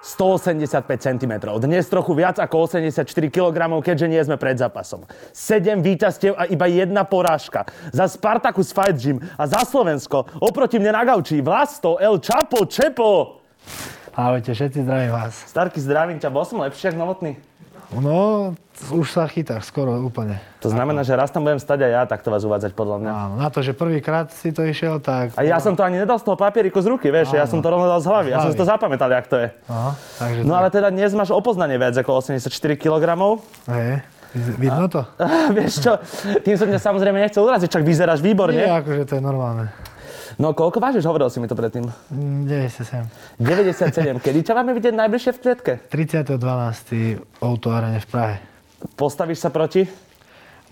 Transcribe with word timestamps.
185 0.00 0.80
cm. 0.96 1.32
Dnes 1.60 1.84
trochu 1.84 2.16
viac 2.16 2.40
ako 2.40 2.64
84 2.64 3.04
kg, 3.28 3.58
keďže 3.84 4.06
nie 4.08 4.22
sme 4.24 4.40
pred 4.40 4.56
zápasom. 4.56 5.04
7 5.36 5.84
víťazstiev 5.84 6.32
a 6.40 6.48
iba 6.48 6.64
jedna 6.72 7.04
porážka. 7.04 7.68
Za 7.92 8.08
Spartacus 8.08 8.72
Fight 8.72 8.96
Gym 8.96 9.20
a 9.36 9.44
za 9.44 9.60
Slovensko. 9.60 10.24
Oproti 10.40 10.80
mne 10.80 10.96
na 10.96 11.04
gauči 11.04 11.44
Vlasto, 11.44 12.00
El 12.00 12.16
Čapo, 12.16 12.64
Čepo. 12.64 13.44
Ahojte, 14.10 14.50
všetci 14.50 14.82
zdravím 14.82 15.12
vás. 15.14 15.34
Starky, 15.46 15.78
zdravím 15.78 16.18
ťa. 16.18 16.34
Bol 16.34 16.42
som 16.42 16.58
lepšie 16.58 16.90
ako 16.90 16.98
novotný? 16.98 17.32
No, 17.90 18.54
už 18.94 19.06
sa 19.10 19.26
chytáš 19.26 19.66
skoro 19.66 19.98
úplne. 20.02 20.38
To 20.62 20.70
znamená, 20.70 21.02
že 21.02 21.14
raz 21.14 21.30
tam 21.30 21.42
budem 21.42 21.58
stať 21.58 21.86
aj 21.86 21.90
ja 21.90 22.02
takto 22.06 22.30
vás 22.30 22.42
uvádzať 22.42 22.74
podľa 22.74 23.02
mňa. 23.02 23.10
Áno, 23.10 23.34
na 23.34 23.50
to, 23.50 23.62
že 23.62 23.74
prvýkrát 23.74 24.30
si 24.30 24.54
to 24.54 24.62
išiel, 24.62 25.02
tak... 25.02 25.34
A 25.34 25.42
ja 25.42 25.58
som 25.58 25.74
to 25.74 25.82
ani 25.82 25.98
nedal 25.98 26.14
z 26.14 26.26
toho 26.26 26.38
papieriku 26.38 26.78
z 26.78 26.86
ruky, 26.86 27.10
vieš, 27.10 27.34
ja 27.34 27.50
som 27.50 27.58
to 27.58 27.66
rovno 27.66 27.90
dal 27.90 27.98
z 27.98 28.06
hlavy. 28.06 28.28
Ja 28.30 28.46
som 28.46 28.50
si 28.50 28.58
to 28.58 28.62
zapamätal, 28.62 29.10
jak 29.10 29.26
to 29.26 29.42
je. 29.42 29.48
Aha, 29.66 29.98
takže 30.22 30.40
No 30.46 30.54
tak. 30.54 30.58
ale 30.58 30.68
teda 30.70 30.88
dnes 30.90 31.10
máš 31.14 31.30
opoznanie 31.34 31.82
viac 31.82 31.98
ako 31.98 32.22
84 32.22 32.46
kg. 32.78 33.06
Hej, 33.66 34.06
vidno 34.54 34.86
to? 34.86 35.02
vieš 35.58 35.82
čo, 35.82 35.92
tým 36.46 36.54
som 36.54 36.70
ťa 36.70 36.78
samozrejme 36.78 37.18
nechcel 37.18 37.42
uraziť, 37.42 37.70
čak 37.74 37.82
vyzeráš 37.82 38.22
výborne. 38.22 38.54
Nie, 38.54 38.70
akože 38.70 39.02
to 39.02 39.12
je 39.18 39.22
normálne. 39.22 39.66
No 40.40 40.56
koľko 40.56 40.80
vážiš? 40.80 41.04
Hovoril 41.04 41.28
si 41.28 41.36
mi 41.36 41.44
to 41.44 41.52
predtým. 41.52 41.84
Mm, 42.08 42.48
97. 42.48 43.04
97. 43.36 44.16
Kedy 44.24 44.40
ťa 44.40 44.56
máme 44.56 44.72
vidieť 44.72 44.96
najbližšie 44.96 45.36
v 45.36 45.38
klietke? 45.44 45.72
30.12. 45.92 47.44
Outo 47.44 47.68
Arene 47.68 48.00
v 48.00 48.08
Prahe. 48.08 48.36
Postavíš 48.96 49.44
sa 49.44 49.52
proti? 49.52 49.84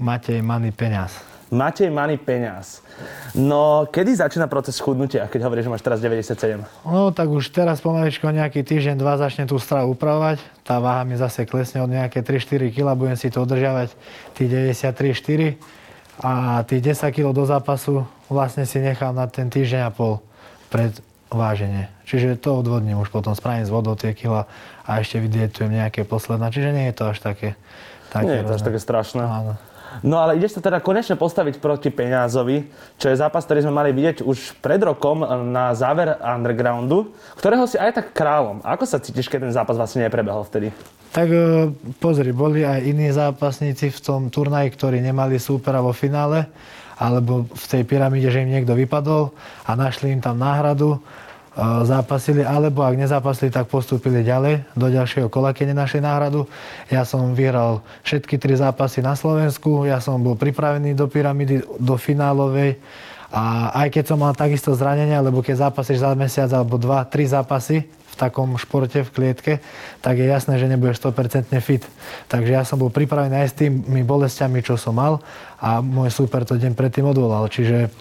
Matej 0.01 0.41
Many 0.41 0.73
Peňaz. 0.73 1.21
Matej 1.49 1.89
Mani 1.89 2.21
Peňaz. 2.21 2.85
No, 3.33 3.89
kedy 3.89 4.21
začína 4.21 4.53
proces 4.53 4.77
schudnutia, 4.77 5.25
keď 5.33 5.49
hovoríš, 5.49 5.65
že 5.65 5.73
máš 5.73 5.85
teraz 5.85 5.99
97? 6.05 6.61
No 6.85 7.09
tak 7.09 7.33
už 7.33 7.49
teraz 7.57 7.81
pomaličko 7.81 8.29
nejaký 8.29 8.61
týždeň, 8.61 9.01
dva 9.01 9.17
začne 9.17 9.49
tú 9.49 9.57
stravu 9.57 9.97
upravovať. 9.97 10.45
Tá 10.61 10.77
váha 10.77 11.09
mi 11.09 11.17
zase 11.17 11.49
klesne 11.49 11.81
od 11.81 11.89
nejaké 11.89 12.21
3-4 12.21 12.69
kg, 12.69 12.93
budem 12.93 13.17
si 13.17 13.33
to 13.33 13.41
udržiavať 13.41 13.89
tých 14.37 14.77
93-4 14.77 15.57
a 16.19 16.63
tých 16.67 16.95
10 16.95 17.15
kg 17.15 17.31
do 17.31 17.47
zápasu 17.47 18.03
vlastne 18.27 18.67
si 18.67 18.83
nechám 18.83 19.15
na 19.15 19.31
ten 19.31 19.47
týždeň 19.47 19.83
a 19.87 19.91
pol 19.95 20.19
pred 20.69 20.91
váženie. 21.29 21.93
Čiže 22.09 22.41
to 22.41 22.59
odvodním 22.59 22.99
už 22.99 23.13
potom, 23.13 23.37
spravím 23.37 23.69
z 23.69 23.73
vodou 23.73 23.95
tie 23.95 24.17
kila 24.17 24.49
a 24.89 24.91
ešte 24.99 25.21
vydietujem 25.21 25.71
nejaké 25.71 26.09
posledné. 26.09 26.49
Čiže 26.49 26.71
nie 26.73 26.87
je 26.91 26.95
to 26.97 27.05
až 27.13 27.19
také... 27.21 27.49
také 28.09 28.25
Nie 28.27 28.37
je 28.43 28.49
to 28.49 28.57
až 28.57 28.63
také 28.65 28.81
strašné. 28.81 29.23
Áno. 29.23 29.61
No 30.05 30.21
ale 30.21 30.39
ideš 30.39 30.59
sa 30.59 30.63
teda 30.63 30.79
konečne 30.79 31.19
postaviť 31.19 31.59
proti 31.59 31.89
Peňazovi, 31.91 32.69
čo 33.01 33.07
je 33.11 33.17
zápas, 33.17 33.43
ktorý 33.43 33.67
sme 33.67 33.75
mali 33.75 33.91
vidieť 33.91 34.23
už 34.23 34.61
pred 34.63 34.79
rokom 34.79 35.25
na 35.51 35.73
záver 35.75 36.15
undergroundu, 36.21 37.11
ktorého 37.41 37.65
si 37.67 37.81
aj 37.81 37.99
tak 37.99 38.07
kráľom. 38.15 38.63
Ako 38.63 38.85
sa 38.85 39.03
cítiš, 39.03 39.27
keď 39.27 39.49
ten 39.49 39.55
zápas 39.55 39.75
vlastne 39.75 40.07
neprebehol 40.07 40.45
vtedy? 40.47 40.71
Tak 41.09 41.29
e, 41.29 41.73
pozri, 41.99 42.37
boli 42.37 42.63
aj 42.69 42.85
iní 42.85 43.09
zápasníci 43.11 43.89
v 43.89 44.01
tom 44.05 44.21
turnaji, 44.29 44.69
ktorí 44.71 45.01
nemali 45.01 45.41
súpera 45.41 45.81
vo 45.81 45.97
finále, 45.97 46.47
alebo 47.01 47.49
v 47.49 47.65
tej 47.65 47.83
pyramíde, 47.89 48.29
že 48.29 48.43
im 48.45 48.53
niekto 48.53 48.77
vypadol 48.77 49.33
a 49.65 49.71
našli 49.79 50.13
im 50.13 50.21
tam 50.21 50.37
náhradu, 50.37 51.01
zápasili, 51.59 52.47
alebo 52.47 52.87
ak 52.87 52.95
nezápasili, 52.95 53.51
tak 53.51 53.67
postúpili 53.67 54.23
ďalej 54.23 54.63
do 54.79 54.87
ďalšieho 54.87 55.27
kola, 55.27 55.51
keď 55.51 55.75
nenašli 55.75 55.99
náhradu. 55.99 56.47
Ja 56.87 57.03
som 57.03 57.35
vyhral 57.35 57.83
všetky 58.07 58.39
tri 58.39 58.55
zápasy 58.55 59.03
na 59.03 59.19
Slovensku, 59.19 59.83
ja 59.89 59.99
som 59.99 60.23
bol 60.23 60.39
pripravený 60.39 60.95
do 60.95 61.11
pyramidy, 61.11 61.67
do 61.83 61.95
finálovej. 61.99 62.79
A 63.29 63.75
aj 63.85 63.93
keď 63.93 64.05
som 64.09 64.19
mal 64.25 64.33
takisto 64.33 64.73
zranenia, 64.73 65.21
lebo 65.21 65.45
keď 65.45 65.69
zápasíš 65.69 66.01
za 66.01 66.17
mesiac 66.17 66.49
alebo 66.49 66.81
dva, 66.81 67.05
tri 67.05 67.29
zápasy 67.29 67.85
v 67.85 68.15
takom 68.17 68.57
športe, 68.57 69.05
v 69.05 69.11
klietke, 69.13 69.53
tak 70.01 70.17
je 70.17 70.25
jasné, 70.25 70.57
že 70.57 70.65
nebudeš 70.65 71.05
100% 71.05 71.53
fit. 71.61 71.85
Takže 72.33 72.51
ja 72.57 72.65
som 72.65 72.81
bol 72.81 72.89
pripravený 72.89 73.37
aj 73.45 73.49
s 73.53 73.59
tými 73.61 74.01
bolestiami, 74.01 74.65
čo 74.65 74.81
som 74.81 74.97
mal 74.97 75.21
a 75.61 75.85
môj 75.85 76.09
super 76.09 76.49
to 76.49 76.57
deň 76.57 76.73
predtým 76.73 77.05
odvolal. 77.05 77.53
Čiže 77.53 77.93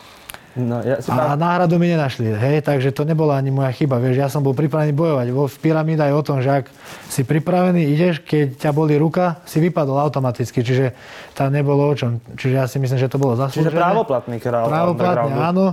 No, 0.57 0.81
ja 0.81 0.97
si 0.97 1.13
a 1.13 1.13
pá... 1.13 1.38
náhradu 1.38 1.78
mi 1.78 1.94
nenašli, 1.94 2.34
hej, 2.34 2.66
takže 2.66 2.90
to 2.90 3.06
nebola 3.06 3.38
ani 3.38 3.53
moja 3.53 3.69
chyba, 3.69 4.01
vieš, 4.01 4.18
ja 4.18 4.28
som 4.28 4.41
bol 4.41 4.57
pripravený 4.57 4.90
bojovať. 4.91 5.28
Vo 5.29 5.45
v 5.45 5.57
pyramída 5.62 6.09
je 6.09 6.13
o 6.18 6.23
tom, 6.25 6.41
že 6.41 6.50
ak 6.50 6.66
si 7.07 7.22
pripravený, 7.22 7.85
ideš, 7.94 8.25
keď 8.25 8.57
ťa 8.57 8.72
boli 8.73 8.97
ruka, 8.97 9.38
si 9.46 9.62
vypadol 9.62 10.01
automaticky, 10.01 10.66
čiže 10.66 10.97
tam 11.38 11.53
nebolo 11.53 11.85
o 11.85 11.94
čom. 11.94 12.17
Čiže 12.34 12.53
ja 12.57 12.66
si 12.66 12.81
myslím, 12.81 12.97
že 12.97 13.06
to 13.06 13.22
bolo 13.22 13.38
zaslúžené. 13.38 13.69
Čiže 13.69 13.78
právoplatný 13.78 14.38
král 14.41 14.66
undergroundu. 14.66 15.38
áno. 15.38 15.67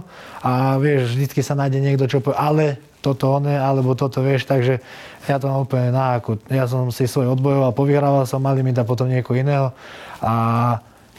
A 0.44 0.76
vieš, 0.76 1.16
vždycky 1.16 1.40
sa 1.40 1.56
nájde 1.56 1.80
niekto, 1.80 2.04
čo 2.04 2.20
povie, 2.20 2.36
ale 2.36 2.64
toto 3.00 3.36
oné, 3.36 3.60
alebo 3.60 3.92
toto, 3.92 4.24
vieš, 4.24 4.48
takže 4.48 4.80
ja 5.28 5.36
to 5.36 5.48
mám 5.48 5.68
úplne 5.68 5.92
na 5.92 6.16
haku. 6.16 6.40
Ja 6.48 6.64
som 6.64 6.88
si 6.88 7.04
svoj 7.04 7.36
odbojoval, 7.36 7.76
povyhrával 7.76 8.24
som, 8.24 8.40
mali 8.40 8.64
mi 8.64 8.72
dať 8.72 8.84
potom 8.88 9.08
niekoho 9.08 9.36
iného 9.36 9.76
a 10.24 10.32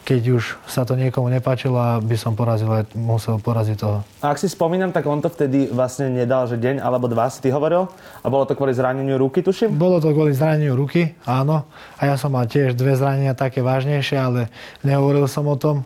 keď 0.05 0.37
už 0.37 0.43
sa 0.69 0.85
to 0.85 0.93
niekomu 0.93 1.33
nepáčilo 1.33 1.81
a 1.81 1.97
by 1.97 2.13
som 2.13 2.37
porazil, 2.37 2.69
aj 2.69 2.93
musel 2.93 3.41
poraziť 3.41 3.77
toho. 3.81 4.05
A 4.21 4.29
ak 4.29 4.37
si 4.37 4.45
spomínam, 4.45 4.93
tak 4.93 5.09
on 5.09 5.17
to 5.17 5.33
vtedy 5.33 5.65
vlastne 5.73 6.13
nedal, 6.13 6.45
že 6.45 6.61
deň 6.61 6.77
alebo 6.77 7.09
dva 7.09 7.25
si 7.33 7.41
ty 7.41 7.49
hovoril. 7.49 7.89
A 8.21 8.27
bolo 8.29 8.45
to 8.45 8.53
kvôli 8.53 8.77
zraneniu 8.77 9.17
ruky, 9.17 9.41
tuším? 9.41 9.73
Bolo 9.73 9.97
to 9.97 10.13
kvôli 10.13 10.37
zraneniu 10.37 10.77
ruky, 10.77 11.17
áno. 11.25 11.65
A 11.97 12.05
ja 12.05 12.15
som 12.21 12.29
mal 12.37 12.45
tiež 12.45 12.77
dve 12.77 12.93
zranenia 12.93 13.33
také 13.33 13.65
vážnejšie, 13.65 14.17
ale 14.21 14.53
nehovoril 14.85 15.25
som 15.25 15.49
o 15.49 15.57
tom. 15.57 15.81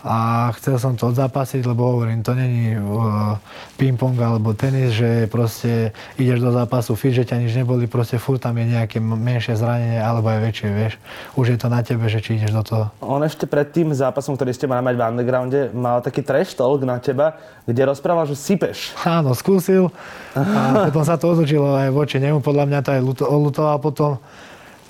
A 0.00 0.48
chcel 0.56 0.80
som 0.80 0.96
to 0.96 1.12
odzápasiť, 1.12 1.60
lebo 1.68 1.92
hovorím, 1.92 2.24
to 2.24 2.32
není 2.32 2.72
uh, 2.72 3.36
ping-pong 3.76 4.16
alebo 4.16 4.56
tenis, 4.56 4.96
že 4.96 5.28
proste 5.28 5.92
ideš 6.16 6.40
do 6.40 6.50
zápasu 6.56 6.96
fit, 6.96 7.12
že 7.12 7.28
ťa 7.28 7.36
nič 7.36 7.52
neboli, 7.52 7.84
proste 7.84 8.16
furt 8.16 8.40
tam 8.40 8.56
je 8.56 8.64
nejaké 8.64 8.96
menšie 8.96 9.60
zranenie 9.60 10.00
alebo 10.00 10.32
aj 10.32 10.40
väčšie, 10.40 10.68
vieš. 10.72 10.94
Už 11.36 11.52
je 11.52 11.58
to 11.60 11.68
na 11.68 11.84
tebe, 11.84 12.08
že 12.08 12.24
či 12.24 12.40
ideš 12.40 12.52
do 12.56 12.62
toho. 12.64 12.84
On 13.04 13.20
ešte 13.20 13.44
pred 13.44 13.68
tým 13.68 13.92
zápasom, 13.92 14.40
ktorý 14.40 14.56
ste 14.56 14.64
mali 14.64 14.80
mať 14.80 14.96
v 14.96 15.02
undergrounde, 15.04 15.60
mal 15.76 16.00
taký 16.00 16.24
trash 16.24 16.56
talk 16.56 16.80
na 16.80 16.96
teba, 16.96 17.36
kde 17.68 17.84
rozprával, 17.84 18.24
že 18.24 18.40
sypeš. 18.40 18.96
Áno, 19.04 19.36
skúsil 19.36 19.92
a 20.32 20.88
potom 20.88 21.04
sa 21.04 21.20
to 21.20 21.36
otočilo 21.36 21.76
aj 21.76 21.92
voči 21.92 22.16
nemu, 22.16 22.40
podľa 22.40 22.64
mňa 22.64 22.78
to 22.80 22.90
aj 22.96 23.00
luto- 23.04 23.28
olutoval 23.28 23.76
potom. 23.84 24.16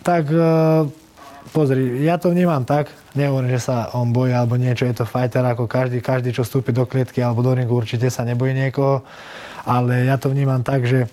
Tak 0.01 0.33
e, 0.33 0.45
pozri, 1.53 2.05
ja 2.05 2.21
to 2.21 2.31
vnímam 2.31 2.63
tak, 2.69 2.93
nehovorím, 3.17 3.51
že 3.57 3.73
sa 3.73 3.91
on 3.97 4.13
bojí 4.13 4.37
alebo 4.37 4.61
niečo, 4.61 4.85
je 4.85 5.03
to 5.03 5.09
fighter 5.09 5.43
ako 5.43 5.65
každý, 5.65 6.05
každý, 6.05 6.37
čo 6.37 6.45
vstúpi 6.45 6.71
do 6.71 6.85
klietky 6.85 7.25
alebo 7.25 7.41
do 7.41 7.57
ringu, 7.57 7.73
určite 7.73 8.13
sa 8.13 8.23
nebojí 8.23 8.53
niekoho, 8.53 9.03
ale 9.65 10.07
ja 10.07 10.21
to 10.21 10.31
vnímam 10.31 10.61
tak, 10.61 10.85
že 10.85 11.05
e, 11.05 11.09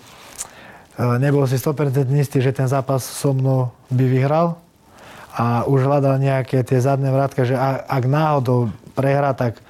nebol 1.18 1.44
si 1.48 1.56
100% 1.56 2.08
istý, 2.20 2.44
že 2.44 2.56
ten 2.56 2.68
zápas 2.68 3.04
so 3.04 3.32
mnou 3.32 3.72
by 3.88 4.06
vyhral 4.06 4.60
a 5.38 5.64
už 5.70 5.86
hľadal 5.86 6.18
nejaké 6.18 6.66
tie 6.66 6.82
zadné 6.82 7.14
vrátka, 7.14 7.46
že 7.46 7.54
ak 7.88 8.04
náhodou 8.10 8.74
prehrá, 8.98 9.38
tak 9.38 9.62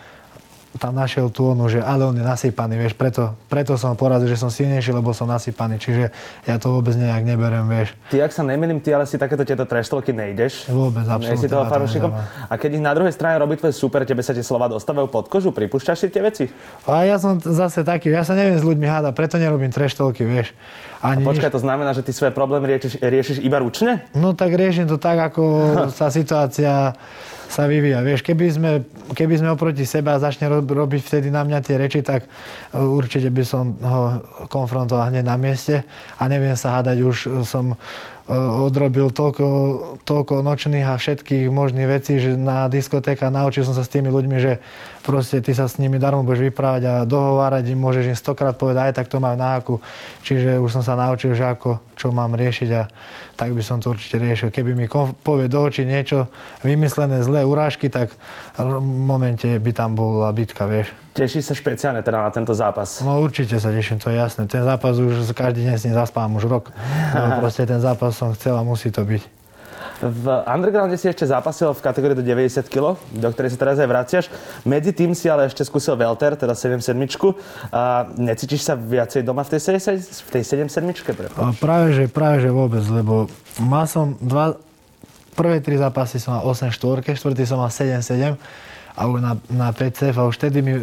tam 0.77 0.93
našiel 0.95 1.33
tú 1.33 1.51
onu, 1.51 1.67
že 1.67 1.81
ale 1.81 2.05
on 2.05 2.15
je 2.15 2.23
nasypaný, 2.23 2.77
vieš, 2.77 2.93
preto, 2.93 3.33
preto 3.49 3.75
som 3.75 3.97
porazil, 3.97 4.29
že 4.29 4.39
som 4.39 4.53
silnejší, 4.53 4.93
lebo 4.93 5.11
som 5.11 5.25
nasypaný, 5.27 5.81
čiže 5.81 6.13
ja 6.45 6.55
to 6.61 6.77
vôbec 6.77 6.93
nejak 6.93 7.25
neberem, 7.25 7.65
vieš. 7.67 7.97
Ty, 8.13 8.29
ak 8.29 8.31
sa 8.31 8.45
nemýlim, 8.45 8.79
ty 8.79 8.93
ale 8.93 9.09
si 9.09 9.17
takéto 9.17 9.43
tieto 9.43 9.65
trash 9.65 9.89
talky 9.89 10.13
nejdeš. 10.13 10.69
Vôbec, 10.69 11.03
absolútne 11.09 11.49
toho 11.49 11.65
fanúšikom. 11.65 12.11
A 12.47 12.53
keď 12.55 12.77
ich 12.77 12.83
na 12.85 12.93
druhej 12.93 13.11
strane 13.11 13.35
robí 13.41 13.57
tvoj 13.57 13.73
super, 13.73 14.05
tebe 14.05 14.21
sa 14.21 14.31
tie 14.31 14.45
slova 14.45 14.71
dostávajú 14.71 15.09
pod 15.09 15.27
kožu, 15.27 15.49
pripúšťaš 15.51 15.97
si 15.97 16.07
tie 16.07 16.21
veci? 16.21 16.45
A 16.87 17.03
ja 17.03 17.17
som 17.17 17.41
zase 17.41 17.81
taký, 17.83 18.13
ja 18.13 18.23
sa 18.23 18.37
neviem 18.37 18.55
s 18.55 18.63
ľuďmi 18.63 18.87
hádať, 18.87 19.13
preto 19.17 19.35
nerobím 19.41 19.73
trash 19.73 19.97
talky, 19.97 20.23
vieš. 20.23 20.53
Ani 21.01 21.21
Počkaj, 21.21 21.53
to 21.53 21.61
znamená, 21.61 21.93
že 21.93 22.01
ty 22.01 22.09
svoje 22.13 22.33
problémy 22.33 22.69
riešiš, 22.73 23.01
riešiš 23.01 23.37
iba 23.45 23.61
ručne? 23.61 24.05
No 24.17 24.33
tak 24.33 24.53
riešim 24.53 24.89
to 24.89 24.97
tak, 24.97 25.17
ako 25.33 25.43
sa 25.97 26.09
situácia 26.09 26.97
sa 27.47 27.65
vyvíja. 27.65 28.03
Vieš, 28.03 28.21
keby 28.21 28.45
sme, 28.51 28.71
keby 29.15 29.39
sme 29.39 29.49
oproti 29.55 29.87
seba 29.87 30.19
začne 30.19 30.51
ro- 30.51 30.63
robiť 30.63 31.01
vtedy 31.03 31.27
na 31.31 31.47
mňa 31.47 31.59
tie 31.63 31.75
reči, 31.79 32.03
tak 32.03 32.27
e, 32.27 32.29
určite 32.77 33.31
by 33.31 33.43
som 33.47 33.75
ho 33.79 34.19
konfrontoval 34.51 35.09
hneď 35.09 35.23
na 35.23 35.39
mieste 35.39 35.87
a 36.19 36.23
neviem 36.27 36.55
sa 36.59 36.79
hádať, 36.79 36.97
už 37.01 37.17
som 37.47 37.79
odrobil 38.27 39.07
toľko, 39.07 39.47
toľko 40.03 40.43
nočných 40.43 40.83
a 40.83 40.99
všetkých 40.99 41.47
možných 41.47 41.87
vecí, 41.87 42.19
že 42.19 42.35
na 42.35 42.67
diskotéka 42.67 43.31
naučil 43.31 43.63
som 43.63 43.71
sa 43.71 43.87
s 43.87 43.93
tými 43.93 44.11
ľuďmi, 44.11 44.37
že 44.43 44.59
proste 45.07 45.39
ty 45.39 45.55
sa 45.55 45.71
s 45.71 45.79
nimi 45.79 45.95
darmo 45.95 46.27
budeš 46.27 46.51
vyprávať 46.51 46.83
a 46.83 46.93
dohovárať 47.07 47.71
im, 47.71 47.79
môžeš 47.79 48.11
im 48.11 48.19
stokrát 48.19 48.59
povedať, 48.59 48.91
aj 48.91 48.95
tak 48.99 49.07
to 49.07 49.23
mám 49.23 49.39
na 49.39 49.55
haku. 49.55 49.79
Čiže 50.27 50.59
už 50.59 50.69
som 50.75 50.83
sa 50.83 50.99
naučil, 50.99 51.39
že 51.39 51.47
ako, 51.47 51.79
čo 51.95 52.11
mám 52.11 52.35
riešiť 52.35 52.69
a 52.75 52.91
tak 53.39 53.55
by 53.55 53.63
som 53.63 53.79
to 53.79 53.95
určite 53.95 54.19
riešil. 54.19 54.51
Keby 54.51 54.75
mi 54.75 54.91
povie 55.23 55.47
do 55.47 55.63
očí 55.63 55.87
niečo 55.87 56.27
vymyslené 56.67 57.23
zlé 57.23 57.47
urážky, 57.47 57.87
tak 57.87 58.11
v 58.59 58.83
momente 58.83 59.47
by 59.47 59.71
tam 59.71 59.95
bola 59.95 60.35
bitka, 60.35 60.67
vieš. 60.67 60.91
Teší 61.17 61.41
sa 61.41 61.57
špeciálne 61.57 62.05
teda 62.05 62.21
na 62.21 62.29
tento 62.29 62.53
zápas? 62.53 63.01
No 63.01 63.17
určite 63.25 63.57
sa 63.57 63.73
teším, 63.73 63.97
to 63.97 64.13
je 64.13 64.21
jasné. 64.21 64.45
Ten 64.45 64.61
zápas 64.61 65.01
už 65.01 65.25
každý 65.33 65.65
deň 65.65 65.73
s 65.73 65.83
ním 65.89 65.97
zaspám 65.97 66.29
už 66.37 66.45
rok. 66.45 66.69
No, 67.17 67.33
proste 67.41 67.65
ten 67.65 67.81
zápas 67.81 68.13
som 68.13 68.37
chcel 68.37 68.53
a 68.53 68.61
musí 68.61 68.93
to 68.93 69.01
byť. 69.01 69.25
V 69.97 70.29
undergrounde 70.45 70.93
si 70.93 71.09
ešte 71.09 71.25
zápasil 71.25 71.73
v 71.73 71.81
kategórii 71.81 72.13
do 72.13 72.21
90 72.21 72.69
kg, 72.69 73.01
do 73.17 73.27
ktorej 73.33 73.49
sa 73.49 73.57
teraz 73.57 73.81
aj 73.81 73.89
vraciaš. 73.89 74.25
Medzi 74.61 74.93
tým 74.93 75.17
si 75.17 75.25
ale 75.25 75.49
ešte 75.49 75.65
skúsil 75.65 75.97
Welter, 75.97 76.37
teda 76.37 76.53
7-7. 76.53 76.85
A 77.73 78.05
necítiš 78.13 78.61
sa 78.61 78.77
viacej 78.77 79.25
doma 79.25 79.41
v 79.41 79.57
tej, 79.57 79.89
7 79.89 79.97
v 79.97 80.29
tej 80.37 80.69
7-7? 80.69 81.17
Práve 81.57 81.97
že, 81.97 82.05
práve 82.13 82.45
že 82.45 82.53
vôbec, 82.53 82.85
lebo 82.93 83.25
mal 83.57 83.89
som 83.89 84.13
dva, 84.21 84.53
prvé 85.33 85.65
tri 85.65 85.81
zápasy 85.81 86.21
som 86.21 86.37
mal 86.37 86.45
8 86.45 86.69
4 86.69 87.17
štvrtý 87.17 87.49
som 87.49 87.57
mal 87.57 87.73
7-7 87.73 88.37
a 88.97 89.05
už 89.05 89.21
na, 89.21 89.37
na 89.53 89.69
PCF 89.69 90.17
a 90.17 90.25
už 90.25 90.41
vtedy 90.41 90.65
mi 90.65 90.81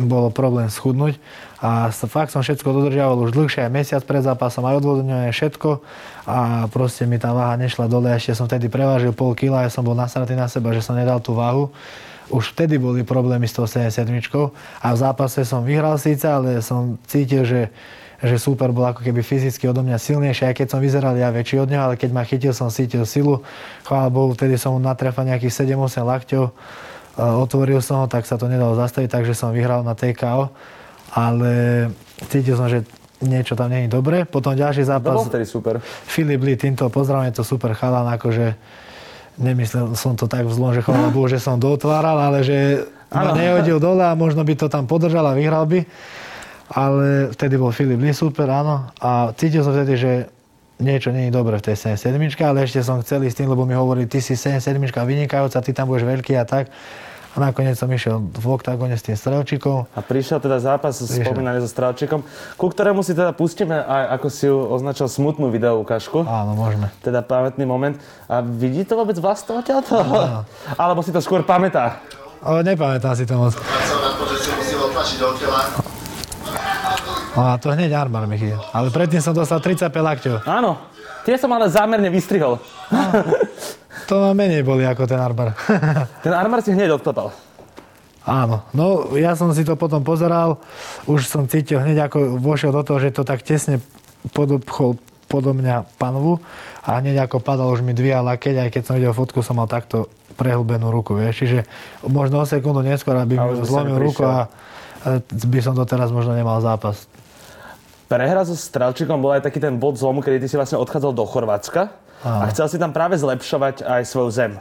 bolo 0.00 0.32
problém 0.32 0.72
schudnúť. 0.72 1.20
A 1.60 1.92
fakt 1.92 2.32
som 2.32 2.40
všetko 2.40 2.72
dodržiaval 2.72 3.20
už 3.20 3.36
dlhšie, 3.36 3.68
aj 3.68 3.72
mesiac 3.72 4.02
pred 4.08 4.24
zápasom, 4.24 4.64
aj 4.64 4.80
odvodňovanie, 4.80 5.28
všetko. 5.28 5.84
A 6.24 6.64
proste 6.72 7.04
mi 7.04 7.20
tá 7.20 7.36
váha 7.36 7.60
nešla 7.60 7.84
dole, 7.84 8.08
ešte 8.16 8.32
som 8.32 8.48
vtedy 8.48 8.72
prevážil 8.72 9.12
pol 9.12 9.36
kila, 9.36 9.68
ja 9.68 9.70
som 9.70 9.84
bol 9.84 9.92
nasratý 9.92 10.32
na 10.32 10.48
seba, 10.48 10.72
že 10.72 10.80
som 10.80 10.96
nedal 10.96 11.20
tú 11.20 11.36
váhu. 11.36 11.68
Už 12.32 12.56
vtedy 12.56 12.80
boli 12.80 13.04
problémy 13.04 13.44
s 13.44 13.52
tou 13.52 13.68
77 13.68 14.08
a 14.80 14.88
v 14.94 14.96
zápase 14.96 15.44
som 15.44 15.60
vyhral 15.60 16.00
síce, 16.00 16.24
ale 16.24 16.64
som 16.64 16.96
cítil, 17.04 17.44
že 17.44 17.68
že 18.20 18.36
super 18.36 18.68
bol 18.68 18.84
ako 18.84 19.00
keby 19.00 19.24
fyzicky 19.24 19.64
odo 19.64 19.80
mňa 19.80 19.96
silnejší, 19.96 20.52
aj 20.52 20.54
keď 20.60 20.66
som 20.68 20.80
vyzeral 20.84 21.16
ja 21.16 21.32
väčší 21.32 21.56
od 21.56 21.72
neho, 21.72 21.88
ale 21.88 21.96
keď 21.96 22.10
ma 22.12 22.20
chytil, 22.20 22.52
som 22.52 22.68
cítil 22.68 23.08
silu. 23.08 23.40
Chvála 23.88 24.12
Bohu, 24.12 24.36
vtedy 24.36 24.60
som 24.60 24.76
mu 24.76 24.80
natrefal 24.80 25.24
nejakých 25.24 25.64
7-8 25.64 26.04
lakťov 26.04 26.52
otvoril 27.20 27.84
som 27.84 28.02
ho, 28.02 28.06
tak 28.08 28.24
sa 28.24 28.40
to 28.40 28.48
nedalo 28.48 28.72
zastaviť, 28.74 29.08
takže 29.12 29.36
som 29.36 29.52
vyhral 29.52 29.84
na 29.84 29.92
TKO, 29.92 30.48
ale 31.12 31.52
cítil 32.32 32.56
som, 32.56 32.66
že 32.72 32.82
niečo 33.20 33.52
tam 33.52 33.68
nie 33.68 33.84
je 33.86 33.92
dobre. 33.92 34.24
Potom 34.24 34.56
ďalší 34.56 34.88
zápas. 34.88 35.20
To 35.20 35.28
bol 35.28 35.44
super. 35.44 35.74
Filip 35.84 36.40
Lee, 36.40 36.56
týmto 36.56 36.88
pozdravím, 36.88 37.28
je 37.30 37.40
to 37.40 37.44
super 37.44 37.76
chalan, 37.76 38.08
akože 38.16 38.56
nemyslel 39.40 39.96
som 39.96 40.16
to 40.16 40.28
tak 40.28 40.48
vzlom, 40.48 40.76
že 40.76 40.84
chvála 40.84 41.12
Bohu, 41.12 41.28
že 41.28 41.40
som 41.40 41.60
dotváral, 41.60 42.16
ale 42.16 42.44
že 42.44 42.84
ma 43.12 43.32
nehodil 43.36 43.80
dole 43.80 44.04
a 44.04 44.16
možno 44.16 44.44
by 44.44 44.54
to 44.56 44.66
tam 44.68 44.88
podržal 44.88 45.24
a 45.28 45.36
vyhral 45.36 45.64
by. 45.68 45.84
Ale 46.70 47.34
vtedy 47.34 47.58
bol 47.58 47.74
Filip 47.74 47.98
Lee 47.98 48.14
super, 48.14 48.46
áno. 48.46 48.94
A 49.02 49.34
cítil 49.34 49.66
som 49.66 49.74
vtedy, 49.74 49.98
že 49.98 50.12
niečo 50.78 51.12
nie 51.12 51.28
je 51.28 51.32
dobre 51.34 51.60
v 51.60 51.64
tej 51.66 51.76
77 51.76 52.16
ale 52.40 52.64
ešte 52.64 52.80
som 52.80 53.02
chcel 53.04 53.26
ísť 53.26 53.44
tým, 53.44 53.48
lebo 53.52 53.68
mi 53.68 53.76
hovorili, 53.76 54.08
ty 54.08 54.22
si 54.22 54.32
77 54.32 54.80
vynikajúca, 54.80 55.60
ty 55.60 55.70
tam 55.76 55.92
budeš 55.92 56.08
veľký 56.08 56.32
a 56.40 56.44
tak. 56.48 56.72
A 57.30 57.36
nakoniec 57.38 57.78
som 57.78 57.86
išiel 57.86 58.18
v 58.18 58.46
oktagóne 58.50 58.98
s 58.98 59.06
tým 59.06 59.14
Strelčikom. 59.14 59.86
A 59.94 60.00
prišiel 60.02 60.42
teda 60.42 60.58
zápas 60.58 60.98
spomínaný 60.98 61.62
so 61.62 61.70
Strelčikom, 61.70 62.26
ku 62.58 62.66
ktorému 62.66 63.06
si 63.06 63.14
teda 63.14 63.30
pustíme 63.30 63.78
aj, 63.78 64.18
ako 64.18 64.26
si 64.26 64.50
ju 64.50 64.58
označil, 64.58 65.06
smutnú 65.06 65.46
video 65.54 65.78
ukážku. 65.78 66.26
Áno, 66.26 66.58
môžeme. 66.58 66.90
Teda 66.98 67.22
pamätný 67.22 67.62
moment. 67.62 67.94
A 68.26 68.42
vidí 68.42 68.82
to 68.82 68.98
vôbec 68.98 69.14
vás 69.22 69.46
to 69.46 69.62
Áno. 69.62 70.42
Alebo 70.82 71.06
si 71.06 71.14
to 71.14 71.22
skôr 71.22 71.46
pamätá? 71.46 72.02
O, 72.42 72.66
nepamätám 72.66 73.14
si 73.14 73.22
to 73.22 73.38
moc. 73.38 73.54
No 77.30 77.40
a 77.46 77.54
to 77.62 77.70
hneď 77.70 77.94
armár 77.94 78.26
mi 78.26 78.34
chytil. 78.34 78.58
Ale 78.74 78.90
predtým 78.90 79.22
som 79.22 79.30
dostal 79.30 79.62
35 79.62 79.86
lakťov. 79.94 80.36
Áno. 80.50 80.82
Tie 81.22 81.38
som 81.38 81.52
ale 81.54 81.70
zámerne 81.70 82.10
vystrihol. 82.10 82.58
To 84.10 84.18
ma 84.18 84.34
menej 84.34 84.66
boli 84.66 84.82
ako 84.82 85.06
ten 85.06 85.22
armár. 85.22 85.54
ten 86.26 86.34
armár 86.34 86.66
si 86.66 86.74
hneď 86.74 86.98
odklopal. 86.98 87.30
Áno, 88.26 88.66
no 88.74 89.14
ja 89.14 89.38
som 89.38 89.54
si 89.54 89.62
to 89.62 89.78
potom 89.78 90.02
pozeral, 90.02 90.58
už 91.06 91.30
som 91.30 91.46
cítil 91.46 91.78
hneď 91.78 92.10
ako 92.10 92.36
vošiel 92.42 92.74
do 92.74 92.82
toho, 92.82 92.98
že 92.98 93.14
to 93.14 93.22
tak 93.22 93.46
tesne 93.46 93.78
podobchol 94.34 94.98
podo 95.30 95.54
mňa 95.54 95.94
panvu 95.94 96.42
a 96.82 96.98
hneď 96.98 97.30
ako 97.30 97.38
padal 97.38 97.70
už 97.70 97.86
mi 97.86 97.94
dvíjal 97.94 98.26
lakeť, 98.26 98.66
aj 98.66 98.70
keď 98.74 98.82
som 98.82 98.98
videl 98.98 99.14
fotku, 99.14 99.46
som 99.46 99.56
mal 99.56 99.70
takto 99.70 100.10
prehlbenú 100.34 100.90
ruku, 100.90 101.14
vieš, 101.14 101.46
čiže 101.46 101.58
možno 102.02 102.42
o 102.42 102.46
sekundu 102.50 102.82
neskôr, 102.82 103.14
aby 103.14 103.38
mi 103.38 103.62
zlomil 103.62 103.96
ruku 103.96 104.26
a 104.26 104.50
by 105.30 105.60
som 105.62 105.78
to 105.78 105.86
teraz 105.86 106.10
možno 106.10 106.34
nemal 106.34 106.58
zápas. 106.58 107.06
Prehra 108.10 108.42
so 108.42 108.58
Strelčikom 108.58 109.22
bol 109.22 109.38
aj 109.38 109.46
taký 109.46 109.62
ten 109.62 109.78
bod 109.78 109.94
zlomu, 109.94 110.18
kedy 110.18 110.42
ty 110.42 110.46
si 110.50 110.58
vlastne 110.58 110.82
odchádzal 110.82 111.14
do 111.14 111.22
Chorvátska 111.22 112.09
a 112.24 112.44
chcel 112.52 112.66
si 112.68 112.76
tam 112.76 112.92
práve 112.92 113.16
zlepšovať 113.16 113.84
aj 113.84 114.02
svoju 114.04 114.30
zem. 114.30 114.52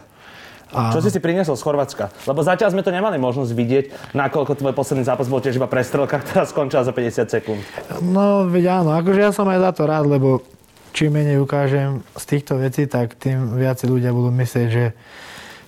Áno. 0.69 0.94
Čo 0.94 1.01
si 1.01 1.09
si 1.09 1.17
priniesol 1.17 1.57
z 1.57 1.65
Chorvátska? 1.65 2.13
Lebo 2.29 2.45
zatiaľ 2.45 2.69
sme 2.69 2.85
to 2.85 2.94
nemali 2.94 3.17
možnosť 3.17 3.51
vidieť, 3.57 3.85
nakoľko 4.13 4.53
tvoj 4.53 4.73
posledný 4.77 5.01
zápas 5.01 5.25
bol 5.25 5.41
tiež 5.41 5.57
iba 5.57 5.65
prestrelka, 5.65 6.19
ktorá 6.23 6.45
skončila 6.45 6.85
za 6.85 6.94
50 6.94 7.25
sekúnd. 7.25 7.61
No, 8.06 8.45
veď 8.45 8.85
áno, 8.85 8.94
akože 8.94 9.19
ja 9.19 9.31
som 9.33 9.50
aj 9.50 9.59
za 9.65 9.71
to 9.73 9.83
rád, 9.89 10.06
lebo 10.06 10.45
čím 10.94 11.17
menej 11.17 11.41
ukážem 11.41 12.06
z 12.13 12.23
týchto 12.25 12.61
vecí, 12.61 12.85
tak 12.85 13.17
tým 13.17 13.57
viac 13.57 13.81
ľudia 13.81 14.13
budú 14.13 14.29
myslieť, 14.29 14.67
že 14.69 14.85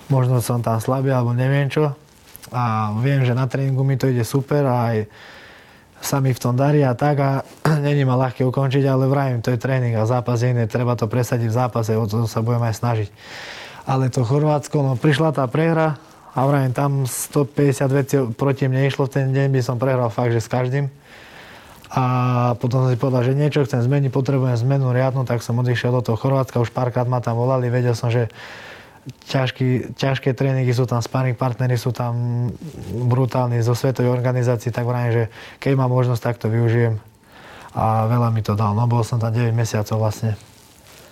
možno 0.06 0.38
som 0.38 0.62
tam 0.62 0.78
slabý 0.78 1.10
alebo 1.10 1.34
neviem 1.34 1.66
čo. 1.66 1.98
A 2.54 2.94
viem, 3.02 3.26
že 3.26 3.34
na 3.34 3.50
tréningu 3.50 3.82
mi 3.82 3.98
to 3.98 4.06
ide 4.06 4.22
super 4.28 4.68
a 4.70 4.94
aj 4.94 4.98
sa 6.02 6.18
mi 6.18 6.34
v 6.34 6.42
tom 6.42 6.58
darí 6.58 6.82
a 6.82 6.98
tak 6.98 7.16
a 7.22 7.32
není 7.86 8.04
ma 8.04 8.18
ľahké 8.18 8.42
ukončiť, 8.44 8.84
ale 8.90 9.06
vrajím, 9.06 9.46
to 9.46 9.54
je 9.54 9.62
tréning 9.62 9.94
a 9.96 10.10
zápas 10.10 10.42
je 10.42 10.50
iné, 10.52 10.66
treba 10.66 10.98
to 10.98 11.06
presadiť 11.06 11.48
v 11.48 11.56
zápase, 11.56 11.94
o 11.94 12.06
to 12.10 12.26
sa 12.26 12.42
budem 12.42 12.66
aj 12.66 12.76
snažiť. 12.82 13.10
Ale 13.86 14.10
to 14.10 14.26
Chorvátsko, 14.26 14.82
no 14.82 14.94
prišla 14.98 15.34
tá 15.34 15.46
prehra 15.46 16.02
a 16.34 16.40
vrajím, 16.46 16.74
tam 16.74 16.92
150 17.06 17.98
vecí 17.98 18.16
proti 18.34 18.66
mne 18.66 18.90
išlo 18.90 19.06
v 19.06 19.14
ten 19.14 19.28
deň, 19.30 19.48
by 19.54 19.62
som 19.62 19.78
prehral 19.78 20.10
fakt, 20.10 20.34
že 20.34 20.42
s 20.42 20.50
každým. 20.50 20.90
A 21.92 22.04
potom 22.56 22.88
som 22.88 22.90
si 22.90 22.96
povedal, 22.96 23.28
že 23.28 23.36
niečo 23.36 23.68
chcem 23.68 23.84
zmeniť, 23.84 24.16
potrebujem 24.16 24.56
zmenu 24.64 24.96
riadnu, 24.96 25.28
tak 25.28 25.44
som 25.44 25.60
odišiel 25.60 25.92
do 25.92 26.02
toho 26.02 26.18
Chorvátska, 26.18 26.64
už 26.64 26.72
párkrát 26.72 27.04
ma 27.04 27.20
tam 27.20 27.36
volali, 27.36 27.68
vedel 27.68 27.94
som, 27.94 28.08
že 28.08 28.32
ťažký, 29.30 29.98
ťažké 29.98 30.38
tréningy 30.38 30.72
sú 30.74 30.86
tam, 30.86 31.02
sparring 31.02 31.38
partnery 31.38 31.78
sú 31.78 31.90
tam 31.90 32.48
brutálni 33.10 33.62
zo 33.66 33.74
svetovej 33.74 34.14
organizácií, 34.14 34.70
tak 34.70 34.86
vrajím, 34.86 35.12
že 35.12 35.24
keď 35.58 35.74
mám 35.78 35.90
možnosť, 35.90 36.22
tak 36.22 36.36
to 36.38 36.48
využijem. 36.52 37.02
A 37.72 38.06
veľa 38.06 38.30
mi 38.36 38.44
to 38.44 38.54
dal, 38.54 38.76
no 38.76 38.84
bol 38.86 39.02
som 39.02 39.18
tam 39.18 39.32
9 39.32 39.56
mesiacov 39.56 39.98
vlastne. 39.98 40.36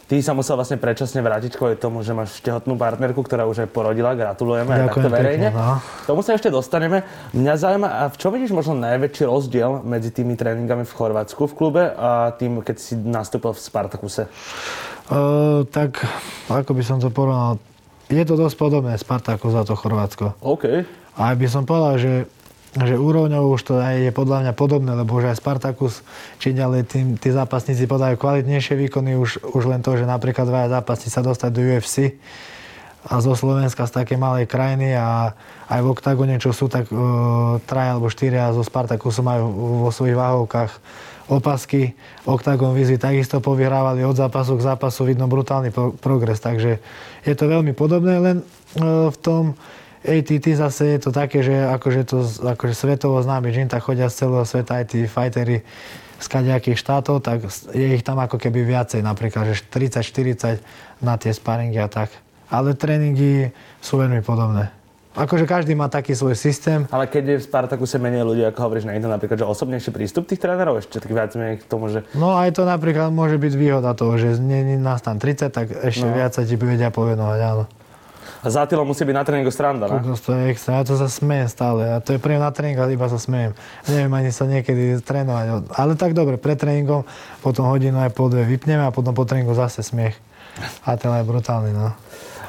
Ty 0.09 0.17
sa 0.25 0.33
musel 0.33 0.57
vlastne 0.57 0.81
predčasne 0.81 1.21
vrátiť 1.21 1.53
kvôli 1.53 1.77
tomu, 1.77 2.01
že 2.01 2.17
máš 2.17 2.41
tehotnú 2.41 2.73
partnerku, 2.73 3.21
ktorá 3.21 3.45
už 3.45 3.61
aj 3.61 3.69
porodila. 3.69 4.17
Gratulujeme 4.17 4.73
Ďakujem 4.73 4.81
aj 4.81 4.89
takto 4.89 5.09
verejne. 5.13 5.49
Pekne, 5.53 5.61
no. 5.61 5.77
Tomu 6.09 6.25
sa 6.25 6.33
ešte 6.33 6.49
dostaneme. 6.49 7.05
Mňa 7.29 7.53
zaujíma, 7.53 7.89
a 7.93 8.03
v 8.09 8.17
čom 8.17 8.33
vidíš 8.33 8.49
možno 8.49 8.73
najväčší 8.81 9.29
rozdiel 9.29 9.85
medzi 9.85 10.09
tými 10.09 10.33
tréningami 10.33 10.81
v 10.81 10.93
Chorvátsku 10.97 11.45
v 11.45 11.53
klube 11.53 11.93
a 11.93 12.33
tým, 12.33 12.65
keď 12.65 12.75
si 12.81 12.97
nastúpil 12.97 13.53
v 13.53 13.61
Spartakuse? 13.61 14.25
Uh, 15.13 15.61
tak, 15.69 16.01
ako 16.49 16.73
by 16.73 16.81
som 16.81 16.97
to 16.97 17.13
porovnal, 17.13 17.61
je 18.09 18.23
to 18.25 18.35
dosť 18.35 18.55
podobné 18.57 18.97
Spartaku 18.97 19.53
za 19.53 19.61
to 19.63 19.77
Chorvátsko. 19.77 20.33
OK. 20.41 20.83
A 21.15 21.23
by 21.37 21.47
som 21.47 21.63
povedal, 21.69 22.01
že, 22.01 22.13
že 22.73 22.97
úrovňou 22.97 23.53
už 23.53 23.61
to 23.61 23.73
aj 23.77 24.09
je 24.09 24.11
podľa 24.11 24.49
mňa 24.49 24.53
podobné, 24.57 24.91
lebo 24.97 25.21
už 25.21 25.29
aj 25.29 25.37
Spartakus, 25.37 26.01
či 26.41 26.57
ďalej 26.57 26.89
tým, 26.89 27.07
tí 27.21 27.29
zápasníci 27.29 27.85
podajú 27.85 28.17
kvalitnejšie 28.17 28.75
výkony, 28.75 29.13
už, 29.13 29.45
už 29.53 29.63
len 29.69 29.85
to, 29.85 29.93
že 29.93 30.09
napríklad 30.09 30.49
dvaja 30.49 30.81
zápasníci 30.81 31.13
sa 31.13 31.21
dostať 31.21 31.49
do 31.53 31.61
UFC 31.61 32.17
a 33.07 33.23
zo 33.23 33.31
Slovenska 33.31 33.87
z 33.87 33.95
takej 34.03 34.19
malej 34.19 34.45
krajiny 34.49 34.91
a 34.91 35.31
aj 35.71 35.79
v 35.79 35.91
oktagone, 35.91 36.35
čo 36.35 36.51
sú, 36.51 36.67
tak 36.67 36.91
uh, 36.91 37.63
traja 37.63 37.95
alebo 37.95 38.11
štyria 38.11 38.51
zo 38.51 38.59
Spartakusu 38.59 39.23
majú 39.23 39.45
vo 39.87 39.89
svojich 39.93 40.19
váhovkách 40.19 40.71
opasky. 41.29 41.93
Octagon 42.25 42.75
výzvy 42.75 42.99
takisto 42.99 43.39
povyhrávali 43.39 44.03
od 44.03 44.17
zápasu 44.17 44.57
k 44.57 44.65
zápasu, 44.65 45.07
vidno 45.07 45.29
brutálny 45.29 45.69
pro- 45.71 45.95
progres, 45.95 46.41
takže 46.41 46.81
je 47.23 47.33
to 47.37 47.45
veľmi 47.47 47.71
podobné, 47.77 48.17
len 48.19 48.37
e, 48.41 48.43
v 49.07 49.17
tom 49.21 49.53
ATT 50.01 50.57
zase 50.57 50.97
je 50.97 50.99
to 50.99 51.11
také, 51.13 51.45
že 51.45 51.53
akože 51.53 52.01
to 52.07 52.23
akože 52.25 52.73
svetovo 52.73 53.21
známy 53.21 53.53
žinta 53.53 53.77
chodia 53.77 54.09
z 54.09 54.25
celého 54.25 54.43
sveta 54.47 54.81
aj 54.81 54.85
tí 54.95 54.99
fightery 55.05 55.61
z 56.19 56.27
kadejakých 56.27 56.81
štátov, 56.81 57.23
tak 57.23 57.47
je 57.71 57.95
ich 57.95 58.03
tam 58.03 58.19
ako 58.19 58.35
keby 58.35 58.67
viacej, 58.67 58.99
napríklad, 58.99 59.55
že 59.55 59.63
30-40 59.71 60.59
na 60.99 61.15
tie 61.15 61.31
sparingy 61.31 61.79
a 61.79 61.87
tak. 61.87 62.11
Ale 62.49 62.73
tréningy 62.73 63.53
sú 63.79 63.97
veľmi 63.97 64.25
podobné. 64.25 64.73
akože 65.13 65.45
každý 65.45 65.73
má 65.73 65.85
taký 65.85 66.15
svoj 66.15 66.33
systém. 66.33 66.89
Ale 66.89 67.05
keď 67.05 67.23
je 67.25 67.35
v 67.41 67.43
Spartakuse 67.45 67.97
menej 67.97 68.23
ľudí, 68.23 68.41
ako 68.41 68.59
hovoríš, 68.61 68.87
nie 68.87 68.97
je 68.97 69.05
to 69.05 69.11
napríklad, 69.11 69.37
že 69.37 69.45
osobnejší 69.45 69.89
prístup 69.91 70.25
tých 70.25 70.39
trénerov, 70.39 70.79
ešte 70.79 70.97
tak 70.97 71.11
viac 71.11 71.29
menej 71.35 71.59
k 71.59 71.65
tomu, 71.67 71.91
že... 71.91 72.07
No 72.15 72.33
aj 72.33 72.55
to 72.55 72.63
napríklad 72.63 73.11
môže 73.11 73.35
byť 73.35 73.53
výhoda 73.53 73.91
toho, 73.93 74.15
že 74.15 74.39
nie 74.39 74.63
je 74.65 74.77
nás 74.79 75.03
tam 75.03 75.19
30, 75.19 75.51
tak 75.51 75.65
ešte 75.69 76.07
No. 76.07 76.15
viac 76.15 76.31
sa 76.33 76.41
ti 76.41 76.55
vedia 76.55 76.89
povenovať, 76.89 77.39
áno. 77.43 77.65
A 78.39 78.47
za 78.47 78.63
Attila 78.63 78.87
musí 78.87 79.03
byť 79.03 79.15
na 79.19 79.23
tréningu 79.27 79.51
stranda, 79.51 79.91
ne? 79.91 79.99
Kokos, 79.99 80.23
to 80.23 80.31
je 80.31 80.47
extra, 80.47 80.79
ja 80.79 80.87
to 80.87 80.95
sa 80.95 81.11
smejem 81.11 81.51
stále. 81.51 81.83
A 81.83 81.99
to 81.99 82.15
je 82.15 82.23
pre 82.23 82.39
mňa 82.39 82.47
na 82.47 82.51
tréning, 82.55 82.79
ale 82.79 82.95
iba 82.95 83.11
sa 83.11 83.19
smejem. 83.19 83.51
Neviem 83.83 84.11
ani 84.15 84.31
sa 84.31 84.47
niekedy 84.47 85.03
trénovať. 85.03 85.67
Ale 85.75 85.99
tak 85.99 86.15
dobre, 86.15 86.39
pred 86.39 86.55
tréningom, 86.55 87.03
potom 87.43 87.67
hodinu 87.67 87.99
aj 87.99 88.15
po 88.15 88.31
dve 88.31 88.47
vypneme 88.47 88.87
a 88.87 88.95
potom 88.95 89.11
po 89.11 89.27
tréningu 89.27 89.51
zase 89.51 89.83
smiech. 89.83 90.15
A 90.87 90.95
ten 90.95 91.11
je 91.11 91.27
brutálny, 91.27 91.75
no. 91.75 91.91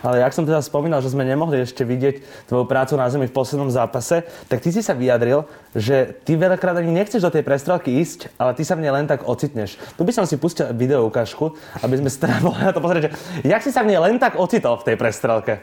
Ale 0.00 0.24
jak 0.24 0.32
som 0.32 0.48
teda 0.48 0.64
spomínal, 0.64 1.04
že 1.04 1.12
sme 1.12 1.28
nemohli 1.28 1.60
ešte 1.60 1.84
vidieť 1.84 2.48
tvoju 2.48 2.64
prácu 2.64 2.96
na 2.96 3.08
zemi 3.12 3.28
v 3.28 3.36
poslednom 3.36 3.68
zápase, 3.68 4.24
tak 4.48 4.64
ty 4.64 4.72
si 4.72 4.80
sa 4.80 4.96
vyjadril, 4.96 5.44
že 5.76 6.16
ty 6.24 6.40
veľakrát 6.40 6.80
ani 6.80 6.92
nechceš 6.92 7.20
do 7.20 7.30
tej 7.32 7.44
prestrelky 7.44 8.00
ísť, 8.00 8.32
ale 8.40 8.56
ty 8.56 8.64
sa 8.64 8.74
v 8.80 8.88
nej 8.88 8.92
len 8.92 9.04
tak 9.04 9.28
ocitneš. 9.28 9.76
Tu 9.96 10.02
by 10.02 10.12
som 10.16 10.24
si 10.24 10.40
pustil 10.40 10.72
video 10.72 11.04
ukážku, 11.04 11.52
aby 11.84 12.00
sme 12.00 12.08
sa 12.08 12.28
teda 12.28 12.36
mohli 12.48 12.62
na 12.64 12.72
to 12.72 12.80
pozrieť, 12.80 13.02
že 13.08 13.12
jak 13.44 13.60
si 13.60 13.70
sa 13.70 13.84
v 13.84 13.92
nej 13.92 14.00
len 14.00 14.16
tak 14.16 14.40
ocitol 14.40 14.80
v 14.80 14.86
tej 14.92 14.96
prestrelke 14.96 15.60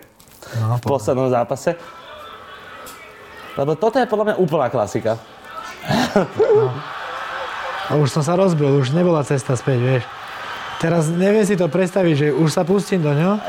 no 0.56 0.78
v 0.78 0.84
poslednom 0.86 1.28
zápase. 1.34 1.76
Lebo 3.58 3.74
toto 3.74 3.98
je 3.98 4.06
podľa 4.06 4.26
mňa 4.32 4.36
úplná 4.38 4.70
klasika. 4.70 5.18
A 7.90 7.96
už 7.98 8.14
som 8.14 8.22
sa 8.22 8.38
rozbil, 8.38 8.70
už 8.78 8.94
nebola 8.94 9.26
cesta 9.26 9.58
späť, 9.58 9.80
vieš. 9.82 10.04
Teraz 10.78 11.10
neviem 11.10 11.42
si 11.42 11.58
to 11.58 11.66
predstaviť, 11.66 12.14
že 12.14 12.28
už 12.38 12.54
sa 12.54 12.62
pustím 12.62 13.02
do 13.02 13.10
ňo 13.10 13.42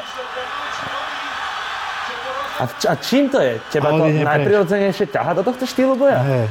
A, 2.58 2.64
a 2.66 2.92
čím 2.98 3.30
to 3.30 3.38
je? 3.38 3.62
Teba 3.70 3.94
to 3.94 4.10
najprirodzenejšie 4.10 5.06
ťaha 5.14 5.38
do 5.38 5.42
tohto 5.46 5.64
štýlu 5.64 5.94
boja? 5.94 6.18
Hej. 6.22 6.46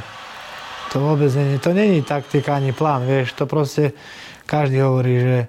To 0.95 1.03
vôbec 1.03 1.27
nie, 1.35 1.59
to 1.59 1.75
není 1.75 1.99
taktika 1.99 2.55
ani 2.55 2.71
plán, 2.71 3.03
vieš, 3.03 3.35
to 3.35 3.43
proste 3.43 3.91
každý 4.47 4.79
hovorí, 4.79 5.19
že, 5.19 5.39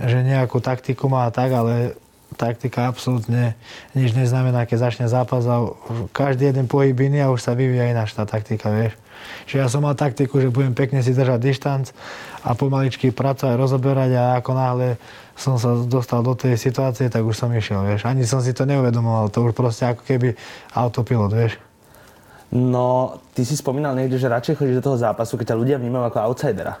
že 0.00 0.18
nejakú 0.24 0.64
taktiku 0.64 1.12
má 1.12 1.28
tak, 1.28 1.52
ale 1.52 1.92
taktika 2.40 2.88
absolútne 2.88 3.54
nič 3.92 4.16
neznamená, 4.16 4.64
keď 4.64 4.90
začne 4.90 5.06
zápas 5.06 5.44
a 5.44 5.68
každý 6.10 6.50
jeden 6.50 6.66
pohyb 6.66 6.96
iný 6.96 7.22
a 7.22 7.30
už 7.30 7.44
sa 7.44 7.52
vyvíja 7.52 7.92
ináč 7.92 8.16
tá 8.16 8.24
taktika, 8.24 8.72
vieš. 8.72 8.96
Čiže 9.44 9.58
ja 9.60 9.68
som 9.68 9.84
mal 9.84 9.94
taktiku, 9.94 10.40
že 10.40 10.48
budem 10.48 10.72
pekne 10.72 11.04
si 11.04 11.12
držať 11.12 11.40
dištanc 11.40 11.84
a 12.42 12.52
pomaličky 12.52 13.12
pracovať, 13.12 13.54
rozoberať 13.56 14.10
a 14.16 14.24
ako 14.40 14.50
náhle 14.52 14.88
som 15.34 15.58
sa 15.58 15.74
dostal 15.84 16.22
do 16.22 16.38
tej 16.38 16.54
situácie, 16.54 17.10
tak 17.10 17.26
už 17.26 17.34
som 17.34 17.50
išiel, 17.50 17.82
vieš. 17.82 18.06
Ani 18.06 18.22
som 18.22 18.38
si 18.38 18.54
to 18.54 18.64
neuvedomoval, 18.64 19.28
to 19.34 19.42
už 19.42 19.52
proste 19.52 19.84
ako 19.84 20.02
keby 20.06 20.38
autopilot, 20.72 21.34
vieš. 21.34 21.58
No, 22.54 23.18
ty 23.34 23.42
si 23.42 23.58
spomínal 23.58 23.98
niekde, 23.98 24.14
že 24.14 24.30
radšej 24.30 24.54
chodíš 24.62 24.78
do 24.78 24.94
toho 24.94 24.98
zápasu, 25.00 25.34
keď 25.34 25.52
ťa 25.52 25.58
ľudia 25.58 25.76
vnímajú 25.82 26.04
ako 26.06 26.18
outsidera. 26.22 26.78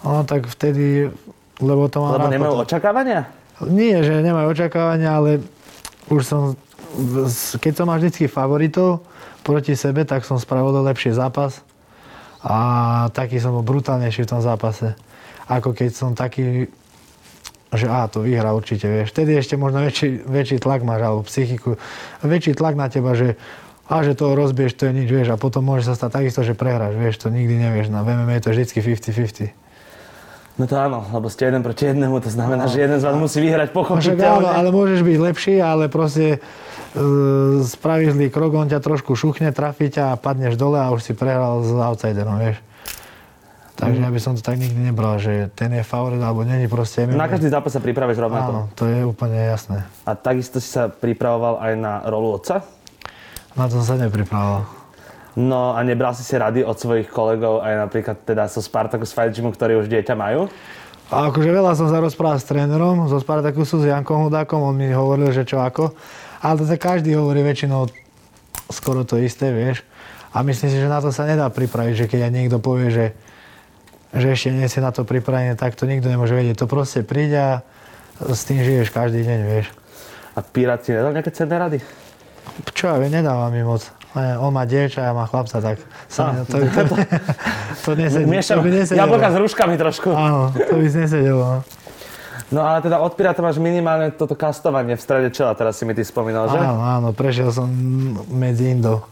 No 0.00 0.24
tak 0.24 0.48
vtedy, 0.48 1.12
lebo 1.60 1.86
to 1.92 2.00
mám 2.00 2.16
Lebo 2.16 2.32
nemajú 2.32 2.52
potom. 2.56 2.64
očakávania? 2.64 3.20
Nie, 3.68 4.00
že 4.00 4.24
nemajú 4.24 4.56
očakávania, 4.56 5.10
ale 5.12 5.30
už 6.08 6.24
som, 6.24 6.42
keď 7.58 7.72
som 7.72 7.86
mal 7.88 7.98
vždycky 7.98 8.28
favoritov 8.28 9.04
proti 9.42 9.74
sebe, 9.74 10.04
tak 10.04 10.28
som 10.28 10.36
spravil 10.36 10.84
lepší 10.84 11.12
zápas 11.12 11.64
a 12.42 12.56
taký 13.14 13.38
som 13.38 13.54
bol 13.54 13.64
brutálnejší 13.64 14.26
v 14.26 14.30
tom 14.36 14.42
zápase. 14.42 14.98
Ako 15.46 15.74
keď 15.74 15.90
som 15.94 16.14
taký, 16.14 16.70
že 17.74 17.86
á, 17.86 18.06
to 18.10 18.26
vyhrá 18.26 18.50
určite, 18.54 18.86
vieš. 18.86 19.14
Vtedy 19.14 19.38
ešte 19.38 19.54
možno 19.54 19.82
väčší, 19.82 20.26
väčší 20.26 20.56
tlak 20.58 20.82
máš, 20.82 21.00
alebo 21.02 21.22
psychiku. 21.26 21.78
Väčší 22.22 22.58
tlak 22.58 22.74
na 22.74 22.90
teba, 22.90 23.14
že 23.14 23.38
a 23.92 24.00
že 24.00 24.16
toho 24.16 24.32
rozbieš, 24.32 24.78
to 24.78 24.88
je 24.88 24.92
nič, 24.94 25.08
vieš. 25.10 25.28
A 25.34 25.36
potom 25.36 25.68
môže 25.68 25.84
sa 25.84 25.92
stať 25.92 26.22
takisto, 26.22 26.40
že 26.46 26.56
prehráš, 26.56 26.96
vieš. 26.96 27.20
To 27.22 27.28
nikdy 27.28 27.60
nevieš. 27.60 27.92
Na 27.92 28.00
MMA 28.06 28.40
je 28.40 28.42
to 28.48 28.50
vždycky 28.54 28.78
50-50. 28.80 29.61
No 30.60 30.68
to 30.68 30.76
áno, 30.76 31.00
lebo 31.16 31.32
ste 31.32 31.48
jeden 31.48 31.64
proti 31.64 31.88
jednému, 31.88 32.20
to 32.20 32.28
znamená, 32.28 32.68
že 32.68 32.84
jeden 32.84 33.00
z 33.00 33.04
vás 33.08 33.16
musí 33.16 33.40
vyhrať 33.40 33.72
áno, 33.72 33.76
pochopiteľne. 33.80 34.52
ale 34.52 34.68
môžeš 34.68 35.00
byť 35.00 35.16
lepší, 35.16 35.54
ale 35.64 35.88
proste 35.88 36.36
e, 36.36 36.38
spravíš 37.64 38.12
zlý 38.12 38.28
krok, 38.28 38.52
on 38.52 38.68
ťa 38.68 38.84
trošku 38.84 39.16
šuchne, 39.16 39.48
trafí 39.56 39.88
ťa 39.88 40.12
a 40.12 40.20
padneš 40.20 40.60
dole 40.60 40.76
a 40.76 40.92
už 40.92 41.00
si 41.08 41.12
prehral 41.16 41.64
s 41.64 41.72
outsiderom, 41.72 42.36
vieš. 42.36 42.60
Takže 43.80 43.98
ja 44.04 44.10
by 44.12 44.20
som 44.20 44.36
to 44.36 44.44
tak 44.44 44.60
nikdy 44.60 44.92
nebral, 44.92 45.16
že 45.18 45.48
ten 45.56 45.72
je 45.72 45.82
favorit 45.82 46.20
alebo 46.20 46.44
není 46.44 46.68
proste 46.68 47.08
MMA. 47.08 47.16
Na 47.16 47.26
každý 47.26 47.48
zápas 47.48 47.72
sa 47.72 47.80
pripravíš 47.80 48.20
rovnako. 48.20 48.50
Áno, 48.52 48.62
to 48.76 48.84
je 48.86 49.02
úplne 49.02 49.40
jasné. 49.40 49.88
A 50.04 50.12
takisto 50.14 50.60
si 50.60 50.68
sa 50.68 50.92
pripravoval 50.92 51.58
aj 51.58 51.72
na 51.80 52.04
rolu 52.06 52.36
otca? 52.36 52.62
Na 53.56 53.66
to 53.66 53.80
sa 53.80 53.96
nepripravoval. 53.96 54.81
No 55.32 55.72
a 55.72 55.80
nebral 55.80 56.12
si 56.12 56.24
si 56.24 56.36
rady 56.36 56.60
od 56.60 56.76
svojich 56.76 57.08
kolegov 57.08 57.64
aj 57.64 57.88
napríklad 57.88 58.16
teda 58.28 58.52
so 58.52 58.60
Spartacus 58.60 59.16
Fight 59.16 59.32
Gymu, 59.32 59.52
ktorí 59.56 59.80
už 59.80 59.88
dieťa 59.88 60.12
majú? 60.12 60.52
A 61.12 61.28
akože 61.28 61.52
veľa 61.52 61.76
som 61.76 61.92
sa 61.92 62.00
rozprával 62.00 62.40
s 62.40 62.48
trénerom 62.48 63.04
zo 63.08 63.20
Spartakusu, 63.20 63.84
s 63.84 63.88
Jankom 63.88 64.28
Hudákom, 64.28 64.64
on 64.64 64.76
mi 64.76 64.88
hovoril, 64.92 65.28
že 65.28 65.44
čo 65.44 65.60
ako. 65.60 65.92
Ale 66.40 66.56
to 66.56 66.64
sa 66.64 66.80
každý 66.80 67.12
hovorí 67.12 67.44
väčšinou 67.44 67.88
skoro 68.72 69.04
to 69.04 69.20
isté, 69.20 69.52
vieš. 69.52 69.84
A 70.32 70.40
myslím 70.40 70.72
si, 70.72 70.80
že 70.80 70.88
na 70.88 71.04
to 71.04 71.12
sa 71.12 71.28
nedá 71.28 71.44
pripraviť, 71.52 71.94
že 71.94 72.08
keď 72.08 72.20
aj 72.28 72.32
niekto 72.32 72.56
povie, 72.56 72.88
že, 72.88 73.06
že 74.16 74.32
ešte 74.32 74.48
nie 74.56 74.64
si 74.72 74.80
na 74.80 74.88
to 74.88 75.04
pripravený, 75.04 75.60
tak 75.60 75.76
to 75.76 75.84
nikto 75.84 76.08
nemôže 76.08 76.32
vedieť. 76.32 76.64
To 76.64 76.66
proste 76.68 77.04
príde 77.04 77.36
a 77.36 77.52
s 78.16 78.48
tým 78.48 78.64
žiješ 78.64 78.88
každý 78.88 79.20
deň, 79.20 79.40
vieš. 79.44 79.68
A 80.32 80.40
Pirát 80.40 80.80
ti 80.80 80.96
nedal 80.96 81.12
nejaké 81.12 81.28
cenné 81.28 81.60
rady? 81.60 81.78
Čo 82.72 82.88
ja 82.88 82.96
viem, 82.96 83.12
nedáva 83.12 83.52
mi 83.52 83.60
moc. 83.60 83.84
On 84.14 84.52
má 84.52 84.64
dievča, 84.64 85.08
ja 85.08 85.12
má 85.12 85.24
chlapca, 85.24 85.56
tak 85.58 85.80
sa, 86.06 86.30
Á. 86.30 86.44
to, 86.44 86.60
to, 86.60 86.80
to, 86.84 86.94
to, 87.80 87.90
nesedí, 87.96 88.28
Miešam 88.28 88.60
to 88.60 88.64
by 88.64 88.70
nesedelo. 88.70 89.00
jablka 89.00 89.28
s 89.32 89.36
rúškami 89.40 89.74
trošku. 89.80 90.08
Áno, 90.12 90.52
to 90.52 90.74
by 90.76 90.86
nesedelo. 90.86 91.44
no. 91.44 91.60
No 92.52 92.60
ale 92.60 92.84
teda 92.84 93.00
od 93.00 93.16
Piráta 93.16 93.40
máš 93.40 93.56
minimálne 93.56 94.12
toto 94.12 94.36
kastovanie 94.36 94.92
v 94.92 95.00
strede 95.00 95.32
čela, 95.32 95.56
teraz 95.56 95.80
si 95.80 95.88
mi 95.88 95.96
ty 95.96 96.04
spomínal, 96.04 96.52
že? 96.52 96.60
Áno, 96.60 96.84
áno, 96.84 97.08
prešiel 97.16 97.48
som 97.48 97.64
medzi 98.28 98.68
Indou. 98.68 99.08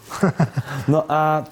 No 0.85 1.09
a 1.09 1.49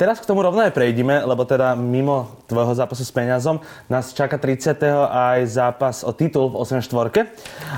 teraz 0.00 0.16
k 0.16 0.24
tomu 0.24 0.40
rovno 0.40 0.64
aj 0.64 0.72
prejdime, 0.72 1.20
lebo 1.28 1.44
teda 1.44 1.76
mimo 1.76 2.32
tvojho 2.48 2.72
zápasu 2.72 3.04
s 3.04 3.12
peniazom 3.12 3.60
nás 3.92 4.16
čaká 4.16 4.40
30. 4.40 4.80
aj 5.04 5.44
zápas 5.44 6.00
o 6.00 6.16
titul 6.16 6.48
v 6.48 6.64
8-4. 6.64 7.28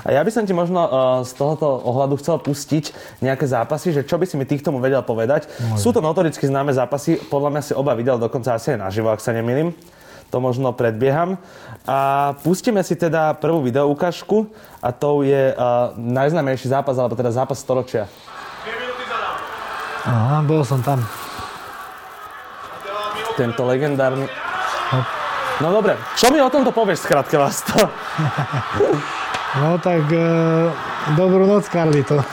A 0.07 0.09
ja 0.15 0.23
by 0.23 0.31
som 0.31 0.47
ti 0.47 0.55
možno 0.55 0.87
uh, 0.87 0.91
z 1.27 1.35
tohoto 1.35 1.83
ohľadu 1.83 2.23
chcel 2.23 2.39
pustiť 2.39 2.95
nejaké 3.27 3.51
zápasy, 3.51 3.91
že 3.91 4.07
čo 4.07 4.23
by 4.23 4.31
si 4.31 4.39
mi 4.39 4.47
ty 4.47 4.55
k 4.55 4.63
tomu 4.63 4.79
vedel 4.79 5.03
povedať. 5.03 5.51
Sú 5.75 5.91
to 5.91 5.99
notoricky 5.99 6.47
známe 6.47 6.71
zápasy, 6.71 7.19
podľa 7.27 7.59
mňa 7.59 7.63
si 7.67 7.73
oba 7.75 7.99
videl 7.99 8.23
dokonca 8.23 8.55
asi 8.55 8.79
aj 8.79 8.87
naživo, 8.87 9.11
ak 9.11 9.19
sa 9.19 9.35
nemýlim. 9.35 9.75
To 10.31 10.39
možno 10.39 10.71
predbieham. 10.71 11.43
A 11.83 12.33
pustíme 12.47 12.87
si 12.87 12.95
teda 12.95 13.35
prvú 13.35 13.67
video 13.67 13.91
ukážku 13.91 14.47
a 14.79 14.95
to 14.95 15.27
je 15.27 15.51
uh, 15.59 15.91
najznámejší 15.99 16.71
zápas, 16.71 16.95
alebo 16.95 17.19
teda 17.19 17.35
zápas 17.35 17.59
storočia. 17.59 18.07
Aha, 20.07 20.47
bol 20.47 20.63
som 20.63 20.79
tam. 20.87 21.03
Tento 23.37 23.63
legendárny... 23.65 24.29
No 25.61 25.69
dobre, 25.71 25.95
čo 26.19 26.33
mi 26.33 26.43
o 26.43 26.51
tomto 26.51 26.73
povieš 26.75 27.07
skrátke 27.07 27.39
vás 27.39 27.63
to? 27.65 27.79
No 29.53 29.77
tak 29.77 30.09
e, 30.09 30.25
dobrú 31.13 31.45
noc, 31.45 31.69
Karlito. 31.69 32.17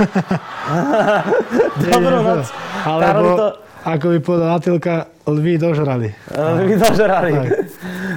Dobrú 1.91 2.23
noc. 2.23 2.47
Alebo, 2.87 3.03
Karlito. 3.03 3.47
ako 3.83 4.05
by 4.07 4.17
povedal 4.23 4.49
Atilka, 4.55 4.95
lví 5.27 5.59
dožrali. 5.59 6.15
Uh, 6.31 6.63
vydožerali. 6.63 7.31
Tak. 7.35 7.47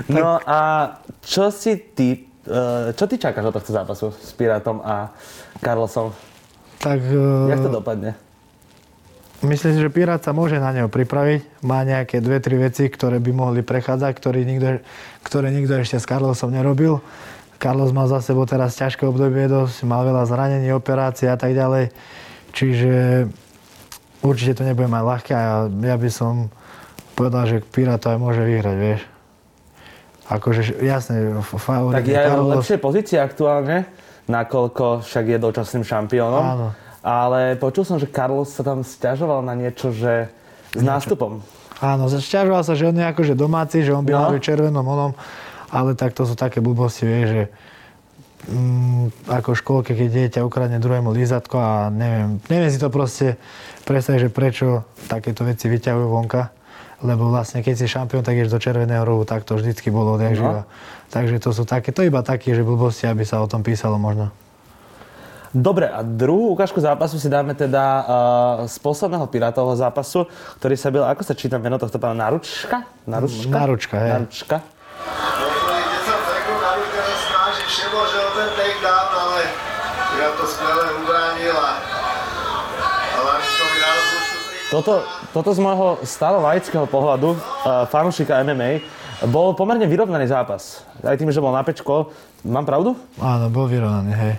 No 0.07 0.39
a 0.39 0.59
čo 1.19 1.51
si 1.51 1.83
ty, 1.99 2.31
uh, 2.47 2.95
čo 2.95 3.11
ty 3.11 3.19
čakáš 3.19 3.51
od 3.51 3.55
tohto 3.59 3.75
zápasu 3.75 4.15
s 4.15 4.31
Pirátom 4.39 4.79
a 4.87 5.11
Carlosom? 5.59 6.15
Tak 6.79 7.03
Jak 7.51 7.59
to 7.59 7.71
e, 7.71 7.75
dopadne? 7.75 8.11
Myslím 9.43 9.75
si, 9.75 9.81
že 9.83 9.91
Pirát 9.91 10.23
sa 10.23 10.35
môže 10.35 10.59
na 10.59 10.71
neho 10.71 10.89
pripraviť. 10.89 11.63
Má 11.67 11.83
nejaké 11.83 12.23
dve, 12.23 12.39
tri 12.39 12.59
veci, 12.59 12.87
ktoré 12.87 13.19
by 13.19 13.31
mohli 13.35 13.61
prechádzať, 13.63 14.13
ktoré 14.15 14.47
nikto, 14.47 14.83
ktoré 15.27 15.51
nikto 15.51 15.79
ešte 15.79 15.99
s 15.99 16.07
Carlosom 16.07 16.55
nerobil. 16.55 17.03
Carlos 17.63 17.95
mal 17.95 18.11
za 18.11 18.19
sebou 18.19 18.43
teraz 18.43 18.75
ťažké 18.75 19.07
obdobie 19.07 19.47
dosť, 19.47 19.87
mal 19.87 20.03
veľa 20.03 20.27
zranení, 20.27 20.75
operácií 20.75 21.31
a 21.31 21.39
tak 21.39 21.55
ďalej. 21.55 21.95
Čiže 22.51 23.31
určite 24.19 24.59
to 24.59 24.67
nebude 24.67 24.91
mať 24.91 25.03
ľahké 25.07 25.33
a 25.35 25.71
ja, 25.71 25.95
by 25.95 26.11
som 26.11 26.51
povedal, 27.15 27.47
že 27.47 27.57
Pirát 27.63 28.03
to 28.03 28.11
aj 28.11 28.19
môže 28.19 28.43
vyhrať, 28.43 28.77
vieš. 28.79 29.03
Akože 30.27 30.83
jasne, 30.83 31.39
favorit 31.45 32.03
Tak 32.03 32.09
je 32.09 32.19
v 32.19 32.27
Carlos. 32.27 32.53
lepšej 32.59 32.81
pozícii 32.83 33.19
aktuálne, 33.23 33.87
nakoľko 34.27 35.07
však 35.07 35.25
je 35.31 35.39
dočasným 35.39 35.85
šampiónom. 35.87 36.43
Áno. 36.43 36.69
Ale 37.03 37.59
počul 37.59 37.83
som, 37.83 37.99
že 37.99 38.07
Carlos 38.07 38.47
sa 38.47 38.63
tam 38.63 38.87
stiažoval 38.87 39.43
na 39.43 39.59
niečo, 39.59 39.91
že 39.91 40.31
s 40.71 40.83
nástupom. 40.83 41.43
Áno, 41.83 42.07
sťažoval 42.07 42.63
sa, 42.63 42.79
že 42.79 42.87
on 42.87 42.95
je 42.95 43.03
akože 43.03 43.35
domáci, 43.35 43.83
že 43.83 43.91
on 43.91 44.07
by 44.07 44.15
No. 44.15 44.19
mal 44.23 44.31
byť 44.39 44.43
červenom 44.43 44.87
onom, 44.87 45.13
ale 45.75 45.99
tak 45.99 46.15
to 46.15 46.23
sú 46.23 46.39
také 46.39 46.63
blbosti, 46.63 47.03
vieš, 47.03 47.29
že 47.35 47.45
mm, 48.47 49.27
ako 49.27 49.49
v 49.51 49.59
škôlke, 49.59 49.93
keď 49.99 50.09
dieťa 50.09 50.41
ukradne 50.47 50.79
druhému 50.79 51.11
lízatko 51.11 51.57
a 51.59 51.71
neviem, 51.91 52.39
neviem 52.47 52.71
si 52.71 52.79
to 52.79 52.87
proste 52.87 53.35
predstaviť, 53.83 54.21
že 54.27 54.31
prečo 54.31 54.67
takéto 55.11 55.43
veci 55.43 55.67
vyťahujú 55.67 56.07
vonka. 56.07 56.55
Lebo 57.03 57.35
vlastne 57.35 57.67
keď 57.67 57.75
si 57.83 57.91
šampión, 57.91 58.23
tak 58.23 58.39
ješ 58.39 58.55
do 58.55 58.63
červeného 58.63 59.03
rohu, 59.03 59.27
tak 59.27 59.43
to 59.43 59.59
vždycky 59.59 59.91
bolo 59.91 60.15
odjak 60.15 60.39
no. 60.39 60.63
Takže 61.11 61.43
to 61.43 61.51
sú 61.51 61.67
také, 61.67 61.91
to 61.91 62.07
iba 62.07 62.23
také, 62.23 62.55
že 62.55 62.63
blbosti, 62.63 63.11
aby 63.11 63.27
sa 63.27 63.43
o 63.43 63.51
tom 63.51 63.67
písalo 63.67 63.99
možno. 63.99 64.31
Dobre, 65.53 65.85
a 65.85 66.01
druhú 66.01 66.57
ukážku 66.57 66.81
zápasu 66.81 67.21
si 67.21 67.29
dáme 67.29 67.53
teda 67.53 67.85
uh, 67.85 68.05
z 68.65 68.73
posledného 68.81 69.29
Pirátovho 69.29 69.77
zápasu, 69.77 70.25
ktorý 70.57 70.81
sa 70.81 70.89
byl, 70.89 71.05
ako 71.05 71.23
sa 71.29 71.37
číta 71.37 71.61
meno 71.61 71.77
tohto 71.77 72.01
pána, 72.01 72.25
Naručka? 72.25 72.89
Naručka? 73.05 73.53
Naručka, 73.53 73.95
hej. 74.01 74.11
Naručka. 74.17 74.57
Toto, 84.73 85.05
toto 85.37 85.51
z 85.53 85.61
môjho 85.61 86.01
stále 86.09 86.41
laického 86.41 86.89
pohľadu, 86.89 87.37
uh, 87.37 87.85
fanúšika 87.93 88.41
MMA, 88.41 88.81
bol 89.29 89.53
pomerne 89.53 89.85
vyrovnaný 89.85 90.33
zápas. 90.33 90.81
Aj 91.05 91.13
tým, 91.21 91.29
že 91.29 91.45
bol 91.45 91.53
na 91.53 91.61
pečko. 91.61 92.09
Mám 92.41 92.65
pravdu? 92.65 92.97
Áno, 93.21 93.53
bol 93.53 93.69
vyrovnaný, 93.69 94.17
hej. 94.17 94.35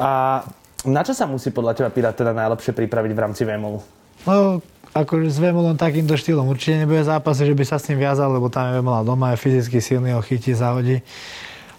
A 0.00 0.40
na 0.88 1.04
čo 1.04 1.12
sa 1.12 1.28
musí 1.28 1.52
podľa 1.52 1.76
teba 1.76 1.90
Pirát 1.92 2.16
teda 2.16 2.32
najlepšie 2.32 2.72
pripraviť 2.72 3.12
v 3.12 3.20
rámci 3.20 3.44
VMOLu? 3.44 3.84
No, 4.24 4.64
akože 4.96 5.28
s 5.28 5.38
Vemolom 5.40 5.76
takýmto 5.76 6.16
štýlom 6.16 6.48
určite 6.48 6.84
nebude 6.84 7.04
zápas, 7.04 7.36
že 7.36 7.52
by 7.52 7.64
sa 7.68 7.76
s 7.76 7.92
ním 7.92 8.04
viazal, 8.04 8.32
lebo 8.32 8.48
tam 8.48 8.68
je 8.68 8.80
Vemola 8.80 9.04
doma, 9.04 9.36
je 9.36 9.44
fyzicky 9.44 9.78
silný, 9.84 10.16
ho 10.16 10.24
chytí, 10.24 10.56
zahodí. 10.56 11.04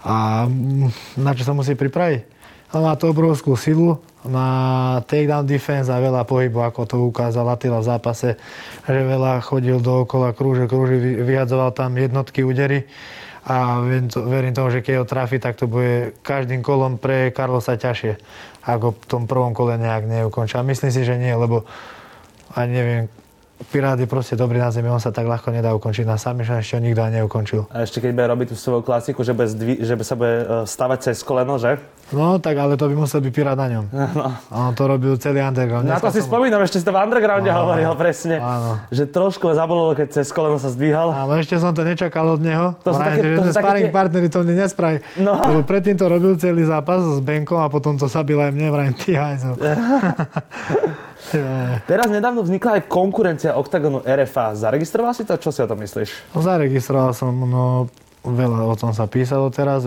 A 0.06 0.46
mm, 0.46 1.18
na 1.22 1.34
čo 1.34 1.46
sa 1.46 1.54
musí 1.54 1.74
pripraviť? 1.74 2.42
On 2.72 2.88
má 2.88 2.96
to 2.96 3.12
obrovskú 3.12 3.60
silu, 3.60 4.00
má 4.24 5.02
takedown 5.04 5.44
defense 5.44 5.92
a 5.92 6.00
veľa 6.00 6.24
pohybu, 6.24 6.64
ako 6.64 6.82
to 6.88 6.96
ukázal 7.04 7.44
Attila 7.52 7.84
v 7.84 7.90
zápase, 7.90 8.40
že 8.88 9.02
veľa 9.02 9.44
chodil 9.44 9.84
dookola 9.84 10.32
krúže, 10.32 10.72
krúže, 10.72 10.96
vyhadzoval 11.26 11.76
tam 11.76 12.00
jednotky 12.00 12.48
údery 12.48 12.88
a 13.42 13.82
verím 14.22 14.54
tomu, 14.54 14.70
že 14.70 14.86
keď 14.86 15.02
ho 15.02 15.06
trafi, 15.10 15.42
tak 15.42 15.58
to 15.58 15.66
bude 15.66 16.14
každým 16.22 16.62
kolom 16.62 17.02
pre 17.02 17.34
Karlosa 17.34 17.74
ťažšie, 17.74 18.22
ako 18.70 18.94
v 18.94 19.06
tom 19.10 19.24
prvom 19.26 19.58
kole 19.58 19.82
nejak 19.82 20.06
neukončil. 20.06 20.62
myslím 20.62 20.92
si, 20.94 21.02
že 21.02 21.18
nie, 21.18 21.34
lebo 21.34 21.66
ani 22.54 22.72
neviem, 22.72 23.04
Pirát 23.70 24.00
je 24.00 24.10
proste 24.10 24.34
dobrý 24.34 24.58
na 24.58 24.74
zemi, 24.74 24.90
on 24.90 24.98
sa 24.98 25.14
tak 25.14 25.30
ľahko 25.30 25.54
nedá 25.54 25.70
ukončiť. 25.78 26.06
Na 26.10 26.18
sami 26.18 26.42
ešte 26.42 26.82
nikto 26.82 27.06
ani 27.06 27.22
neukončil. 27.22 27.70
A 27.70 27.86
ešte 27.86 28.02
keď 28.02 28.12
bude 28.18 28.28
robiť 28.34 28.48
tú 28.50 28.56
svoju 28.58 28.82
klasiku, 28.82 29.22
že, 29.22 29.38
bez 29.38 29.54
dvi, 29.54 29.78
že 29.86 29.94
sa 30.02 30.18
bude 30.18 30.36
e, 30.42 30.46
stavať 30.66 30.98
cez 31.12 31.22
koleno, 31.22 31.62
že? 31.62 31.78
No, 32.12 32.42
tak 32.42 32.60
ale 32.60 32.76
to 32.76 32.92
by 32.92 32.96
musel 32.98 33.22
byť 33.22 33.32
Pirát 33.32 33.56
na 33.60 33.68
ňom. 33.70 33.86
No. 34.12 34.28
On 34.52 34.76
to 34.76 34.84
robil 34.86 35.16
celý 35.16 35.40
underground. 35.40 35.88
Na 35.88 35.98
to 35.98 36.12
si 36.12 36.20
som... 36.20 36.28
spomínam, 36.28 36.60
ešte 36.60 36.84
si 36.84 36.86
to 36.86 36.92
v 36.92 37.00
undergrounde 37.00 37.48
áno, 37.48 37.64
hovoril 37.64 37.96
presne. 37.96 38.44
Áno. 38.44 38.84
Že 38.92 39.08
trošku 39.08 39.48
zabolilo, 39.56 39.96
keď 39.96 40.20
cez 40.20 40.28
koleno 40.36 40.60
sa 40.60 40.68
zdvíhal. 40.68 41.16
Áno, 41.16 41.40
ešte 41.40 41.56
som 41.56 41.72
to 41.72 41.88
nečakal 41.88 42.28
od 42.28 42.42
neho. 42.44 42.76
To 42.84 42.92
sú 42.92 43.00
také, 43.00 43.24
že, 43.24 43.40
to 43.40 43.44
že 43.48 43.54
sparring 43.56 43.88
tie... 43.88 43.96
partnery 43.96 44.28
to 44.28 44.44
mne 44.44 44.56
nespraví. 44.68 44.98
No. 45.16 45.40
Lebo 45.40 45.62
predtým 45.64 45.96
to 45.96 46.12
robil 46.12 46.36
celý 46.36 46.68
zápas 46.68 47.00
s 47.00 47.20
Benkom 47.24 47.64
a 47.64 47.72
potom 47.72 47.96
to 47.96 48.12
sa 48.12 48.22
aj 48.26 48.52
mne, 48.52 48.68
vrajím, 48.68 48.96
ty 49.00 49.16
hajzel. 49.16 49.56
Teraz 51.86 52.08
nedávno 52.10 52.42
vznikla 52.42 52.82
aj 52.82 52.90
konkurencia 52.90 53.54
OKTAGONu 53.56 54.02
RFA. 54.02 54.58
Zaregistroval 54.58 55.14
si 55.14 55.24
to? 55.24 55.38
Čo 55.38 55.54
si 55.54 55.60
o 55.62 55.70
tom 55.70 55.80
myslíš? 55.80 56.34
No, 56.34 56.42
zaregistroval 56.42 57.14
som, 57.14 57.32
no 57.46 57.88
veľa 58.26 58.66
o 58.66 58.76
tom 58.78 58.94
sa 58.94 59.06
písalo 59.06 59.54
teraz, 59.54 59.86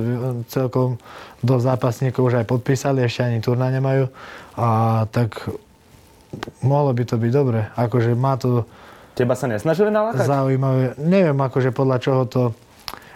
celkom 0.50 0.98
do 1.42 1.54
zápasníkov 1.58 2.30
už 2.30 2.34
aj 2.42 2.46
podpísali, 2.46 3.02
ešte 3.02 3.26
ani 3.26 3.38
turná 3.42 3.68
nemajú. 3.70 4.10
A 4.54 4.66
tak 5.10 5.50
mohlo 6.62 6.94
by 6.94 7.02
to 7.06 7.18
byť 7.18 7.30
dobre. 7.34 7.66
Akože 7.74 8.14
má 8.14 8.38
to... 8.38 8.66
Teba 9.14 9.38
sa 9.38 9.46
nesnažili 9.46 9.90
nalákať? 9.90 10.26
Zaujímavé. 10.26 10.98
Neviem, 10.98 11.38
akože 11.38 11.70
podľa 11.74 11.98
čoho 12.02 12.22
to... 12.26 12.42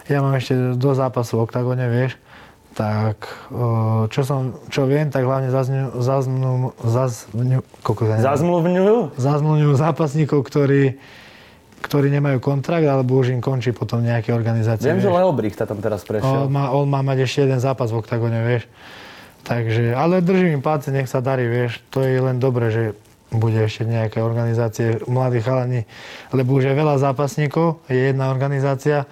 Ja 0.09 0.25
mám 0.25 0.33
ešte 0.33 0.73
do 0.73 0.91
zápasu 0.97 1.37
v 1.37 1.43
oktagone, 1.45 1.85
vieš 1.85 2.17
tak 2.79 3.27
čo, 4.07 4.21
som, 4.23 4.55
čo 4.71 4.87
viem, 4.87 5.11
tak 5.11 5.27
hlavne 5.27 5.51
zazňu, 5.51 5.99
zaznú, 5.99 6.71
zazňu, 6.79 7.59
zazmluvňujú? 8.23 9.19
Zazmluvňujú 9.19 9.73
zápasníkov, 9.75 10.47
ktorí, 10.47 10.95
ktorí 11.83 12.07
nemajú 12.07 12.39
kontrakt, 12.39 12.87
alebo 12.87 13.19
už 13.19 13.35
im 13.35 13.43
končí 13.43 13.75
potom 13.75 13.99
nejaké 13.99 14.31
organizácie. 14.31 14.87
Viem, 14.87 15.03
vieš. 15.03 15.11
že 15.11 15.15
Leo 15.19 15.31
Brichta 15.35 15.67
tam 15.67 15.83
teraz 15.83 16.07
prešiel. 16.07 16.47
On 16.47 16.51
má, 16.55 16.71
on 16.71 16.87
má 16.87 17.03
mať 17.03 17.27
ešte 17.27 17.51
jeden 17.51 17.59
zápas 17.59 17.91
v 17.91 17.99
oktagone, 17.99 18.39
vieš. 18.47 18.63
Takže, 19.43 19.91
ale 19.91 20.23
držím 20.23 20.59
im 20.59 20.63
palce, 20.63 20.95
nech 20.95 21.11
sa 21.11 21.19
darí, 21.19 21.51
vieš. 21.51 21.83
To 21.91 21.99
je 21.99 22.15
len 22.15 22.39
dobre, 22.39 22.71
že 22.71 22.83
bude 23.27 23.59
ešte 23.59 23.83
nejaké 23.83 24.23
organizácie 24.23 25.03
mladí 25.03 25.43
chalani, 25.43 25.83
lebo 26.31 26.57
už 26.57 26.71
je 26.71 26.79
veľa 26.79 26.95
zápasníkov, 26.97 27.83
je 27.91 28.15
jedna 28.15 28.31
organizácia, 28.31 29.05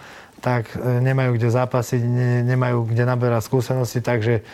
tak 0.48 0.80
e, 0.80 1.04
nemajú 1.04 1.36
kde 1.36 1.52
zápasiť, 1.52 2.02
ne, 2.08 2.40
nemajú 2.48 2.88
kde 2.88 3.04
naberať 3.04 3.44
skúsenosti, 3.44 4.00
takže 4.00 4.48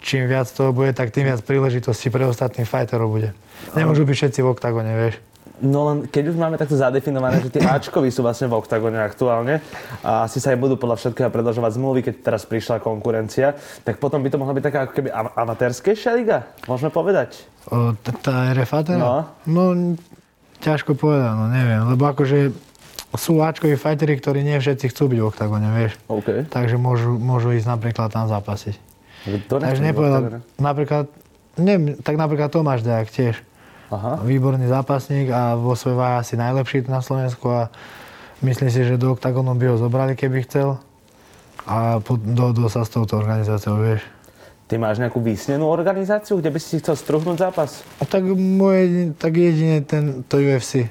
čím 0.00 0.24
viac 0.24 0.48
toho 0.48 0.72
bude, 0.72 0.96
tak 0.96 1.12
tým 1.12 1.28
viac 1.28 1.44
príležitostí 1.44 2.08
pre 2.08 2.24
ostatných 2.24 2.64
fighterov 2.64 3.12
bude. 3.12 3.36
Nemôžu 3.76 4.08
byť 4.08 4.16
všetci 4.16 4.40
v 4.40 4.48
oktagone, 4.48 4.92
vieš. 4.96 5.20
No 5.60 5.86
len 5.86 6.08
keď 6.08 6.34
už 6.34 6.36
máme 6.40 6.56
takto 6.56 6.74
zadefinované, 6.80 7.44
že 7.44 7.52
tí 7.52 7.60
Ačkoví 7.76 8.08
sú 8.08 8.24
vlastne 8.24 8.48
v 8.48 8.56
oktagone 8.56 8.96
aktuálne 9.04 9.60
a 10.00 10.24
asi 10.24 10.40
sa 10.40 10.56
aj 10.56 10.58
budú 10.64 10.80
podľa 10.80 10.96
všetkého 10.96 11.28
predlžovať 11.28 11.76
zmluvy, 11.76 12.00
keď 12.08 12.14
teraz 12.24 12.48
prišla 12.48 12.80
konkurencia, 12.80 13.52
tak 13.84 14.00
potom 14.00 14.24
by 14.24 14.32
to 14.32 14.40
mohla 14.40 14.56
byť 14.56 14.64
taká 14.64 14.78
ako 14.88 14.92
keby 14.96 15.08
amatérskejšia 15.12 16.10
liga, 16.16 16.48
môžeme 16.64 16.88
povedať. 16.88 17.44
O, 17.68 17.92
tá 18.00 18.56
RFA 18.56 18.80
teda? 18.80 18.96
No. 18.96 19.12
no, 19.44 19.64
ťažko 20.64 20.96
povedať, 20.96 21.36
no 21.36 21.52
neviem, 21.52 21.84
lebo 21.84 22.08
akože 22.08 22.72
sú 23.14 23.38
Ačkoví 23.40 23.78
fightery, 23.78 24.18
ktorí 24.18 24.42
nie 24.42 24.58
všetci 24.58 24.90
chcú 24.90 25.06
byť 25.10 25.18
v 25.22 25.28
oktagone, 25.30 25.68
vieš. 25.70 25.98
Okay. 26.10 26.46
Takže 26.50 26.76
môžu, 26.76 27.14
môžu 27.14 27.54
ísť 27.54 27.70
napríklad 27.70 28.10
tam 28.10 28.26
zápasiť. 28.26 28.76
To 29.48 29.56
Takže 29.56 29.80
nepovedal, 29.80 30.44
napríklad, 30.60 31.08
neviem, 31.56 31.96
tak 32.02 32.20
napríklad 32.20 32.52
Tomáš 32.52 32.84
Dejak 32.84 33.08
tiež. 33.08 33.40
Aha. 33.88 34.20
Výborný 34.20 34.66
zápasník 34.66 35.30
a 35.30 35.54
vo 35.54 35.78
svojej 35.78 35.96
váhe 35.96 36.14
asi 36.20 36.34
najlepší 36.34 36.84
na 36.90 37.00
Slovensku 37.00 37.46
a 37.48 37.70
myslím 38.42 38.68
si, 38.68 38.84
že 38.84 39.00
do 39.00 39.14
oktagonu 39.14 39.54
by 39.54 39.72
ho 39.72 39.76
zobrali, 39.78 40.18
keby 40.18 40.44
chcel. 40.44 40.82
A 41.64 42.02
do, 42.04 42.52
do 42.52 42.66
sa 42.68 42.84
s 42.84 42.92
touto 42.92 43.16
organizáciou, 43.16 43.80
vieš. 43.80 44.04
Ty 44.64 44.80
máš 44.80 44.96
nejakú 45.00 45.20
vysnenú 45.20 45.68
organizáciu, 45.68 46.40
kde 46.40 46.50
by 46.52 46.58
si 46.60 46.80
chcel 46.80 46.96
struhnúť 46.96 47.36
zápas? 47.48 47.84
Tak, 48.00 48.24
moje, 48.36 49.12
tak 49.16 49.36
jedine 49.36 49.84
ten, 49.84 50.24
to 50.24 50.40
UFC. 50.40 50.88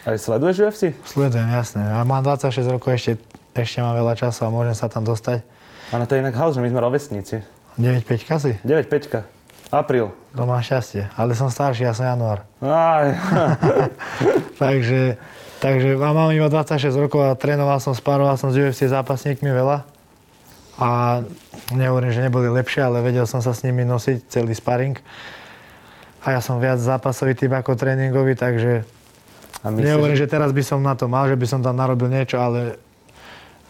Aj 0.00 0.16
sleduješ 0.16 0.56
UFC? 0.64 0.82
Sledujem, 1.04 1.48
jasne. 1.52 1.84
Ja 1.84 2.00
mám 2.08 2.24
26 2.24 2.64
rokov, 2.72 2.96
ešte, 2.96 3.20
ešte 3.52 3.84
mám 3.84 3.92
veľa 3.92 4.16
času 4.16 4.48
a 4.48 4.54
môžem 4.54 4.72
sa 4.72 4.88
tam 4.88 5.04
dostať. 5.04 5.44
Ale 5.92 6.08
to 6.08 6.16
je 6.16 6.22
inak 6.24 6.36
haus, 6.40 6.56
že 6.56 6.64
my 6.64 6.72
sme 6.72 6.80
rovesníci. 6.80 7.44
9-5 7.76 8.40
si? 8.40 8.52
9-5. 8.64 9.28
Apríl. 9.70 10.10
To 10.34 10.42
mám 10.48 10.64
šťastie. 10.64 11.12
Ale 11.14 11.36
som 11.36 11.52
starší, 11.52 11.84
ja 11.84 11.92
som 11.92 12.08
január. 12.08 12.42
Aj. 12.64 13.12
takže, 14.62 15.20
takže 15.60 15.94
mám 16.00 16.32
iba 16.32 16.48
26 16.48 16.90
rokov 16.96 17.20
a 17.22 17.36
trénoval 17.36 17.78
som, 17.78 17.92
sparoval 17.92 18.34
som 18.40 18.50
s 18.50 18.58
UFC 18.58 18.88
zápasníkmi 18.88 19.52
veľa. 19.52 19.84
A 20.80 21.20
nehovorím, 21.76 22.10
že 22.10 22.24
neboli 22.24 22.48
lepšie, 22.48 22.88
ale 22.88 23.04
vedel 23.04 23.28
som 23.28 23.44
sa 23.44 23.52
s 23.52 23.62
nimi 23.62 23.84
nosiť 23.84 24.32
celý 24.32 24.56
sparring. 24.56 24.96
A 26.24 26.34
ja 26.34 26.40
som 26.40 26.56
viac 26.56 26.80
zápasový 26.80 27.36
typ 27.36 27.52
ako 27.52 27.76
tréningový, 27.76 28.32
takže 28.32 28.88
a 29.60 29.66
myslíš, 29.68 29.86
Nehovorím, 29.86 30.16
že 30.16 30.30
teraz 30.30 30.50
by 30.56 30.62
som 30.64 30.80
na 30.80 30.96
to 30.96 31.10
mal, 31.10 31.28
že 31.28 31.36
by 31.36 31.46
som 31.46 31.60
tam 31.60 31.76
narobil 31.76 32.08
niečo, 32.08 32.40
ale 32.40 32.80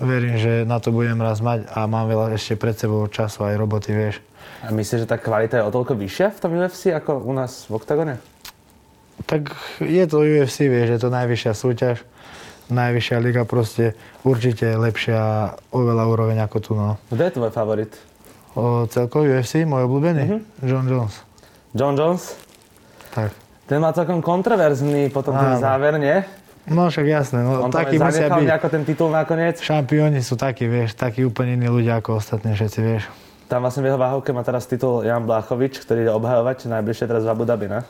verím, 0.00 0.40
že 0.40 0.64
na 0.64 0.80
to 0.80 0.94
budem 0.94 1.20
raz 1.20 1.44
mať 1.44 1.68
a 1.72 1.84
mám 1.84 2.08
veľa 2.08 2.32
ešte 2.34 2.56
pred 2.56 2.72
sebou 2.78 3.04
času 3.10 3.44
aj 3.44 3.54
roboty, 3.60 3.92
vieš. 3.92 4.22
A 4.64 4.72
myslíš, 4.72 5.04
že 5.04 5.08
tá 5.08 5.16
kvalita 5.16 5.60
je 5.60 5.64
o 5.66 5.72
toľko 5.72 5.96
vyššia 5.96 6.36
v 6.36 6.40
tom 6.40 6.50
UFC 6.56 6.92
ako 6.92 7.24
u 7.24 7.32
nás 7.32 7.68
v 7.68 7.72
Octagone? 7.76 8.16
Tak 9.28 9.52
je 9.84 10.04
to 10.08 10.24
UFC, 10.24 10.68
vieš, 10.68 10.96
je 10.96 11.00
to 11.00 11.12
najvyššia 11.12 11.52
súťaž, 11.52 11.96
najvyššia 12.72 13.18
liga 13.20 13.42
proste, 13.44 13.92
určite 14.24 14.72
lepšia 14.80 15.52
oveľa 15.74 16.04
úroveň 16.08 16.38
ako 16.48 16.56
tu, 16.60 16.72
no. 16.72 16.96
Kto 17.12 17.20
je 17.20 17.32
tvoj 17.36 17.52
favorit? 17.52 17.92
O, 18.56 18.88
celkový 18.88 19.36
UFC, 19.36 19.68
môj 19.68 19.84
obľúbený? 19.84 20.22
Uh-huh. 20.26 20.40
John 20.64 20.86
Jones. 20.88 21.14
John 21.76 21.94
Jones? 21.94 22.34
Tak. 23.12 23.49
Ten 23.70 23.78
má 23.78 23.94
celkom 23.94 24.18
kontroverzný 24.18 25.14
potom 25.14 25.30
ten 25.38 25.62
záver, 25.62 25.94
nie? 25.94 26.26
No 26.66 26.90
však 26.90 27.06
jasné, 27.06 27.38
no 27.46 27.62
On 27.62 27.70
taký 27.70 28.02
musia 28.02 28.26
byť. 28.26 28.42
nejako 28.42 28.66
ten 28.66 28.82
titul 28.82 29.14
nakoniec. 29.14 29.62
Šampióni 29.62 30.26
sú 30.26 30.34
takí, 30.34 30.66
vieš, 30.66 30.98
takí 30.98 31.22
úplne 31.22 31.54
iní 31.54 31.70
ľudia 31.70 32.02
ako 32.02 32.18
ostatní 32.18 32.58
všetci, 32.58 32.78
vieš. 32.82 33.06
Tam 33.46 33.62
vlastne 33.62 33.86
v 33.86 33.94
jeho 33.94 33.98
váhovke 33.98 34.34
má 34.34 34.42
teraz 34.42 34.66
titul 34.66 35.06
Jan 35.06 35.22
Bláchovič, 35.22 35.86
ktorý 35.86 36.02
ide 36.02 36.12
obhajovať 36.14 36.66
najbližšie 36.66 37.06
teraz 37.06 37.22
v 37.22 37.30
Abu 37.30 37.46
Dhabi, 37.46 37.70
ne? 37.70 37.80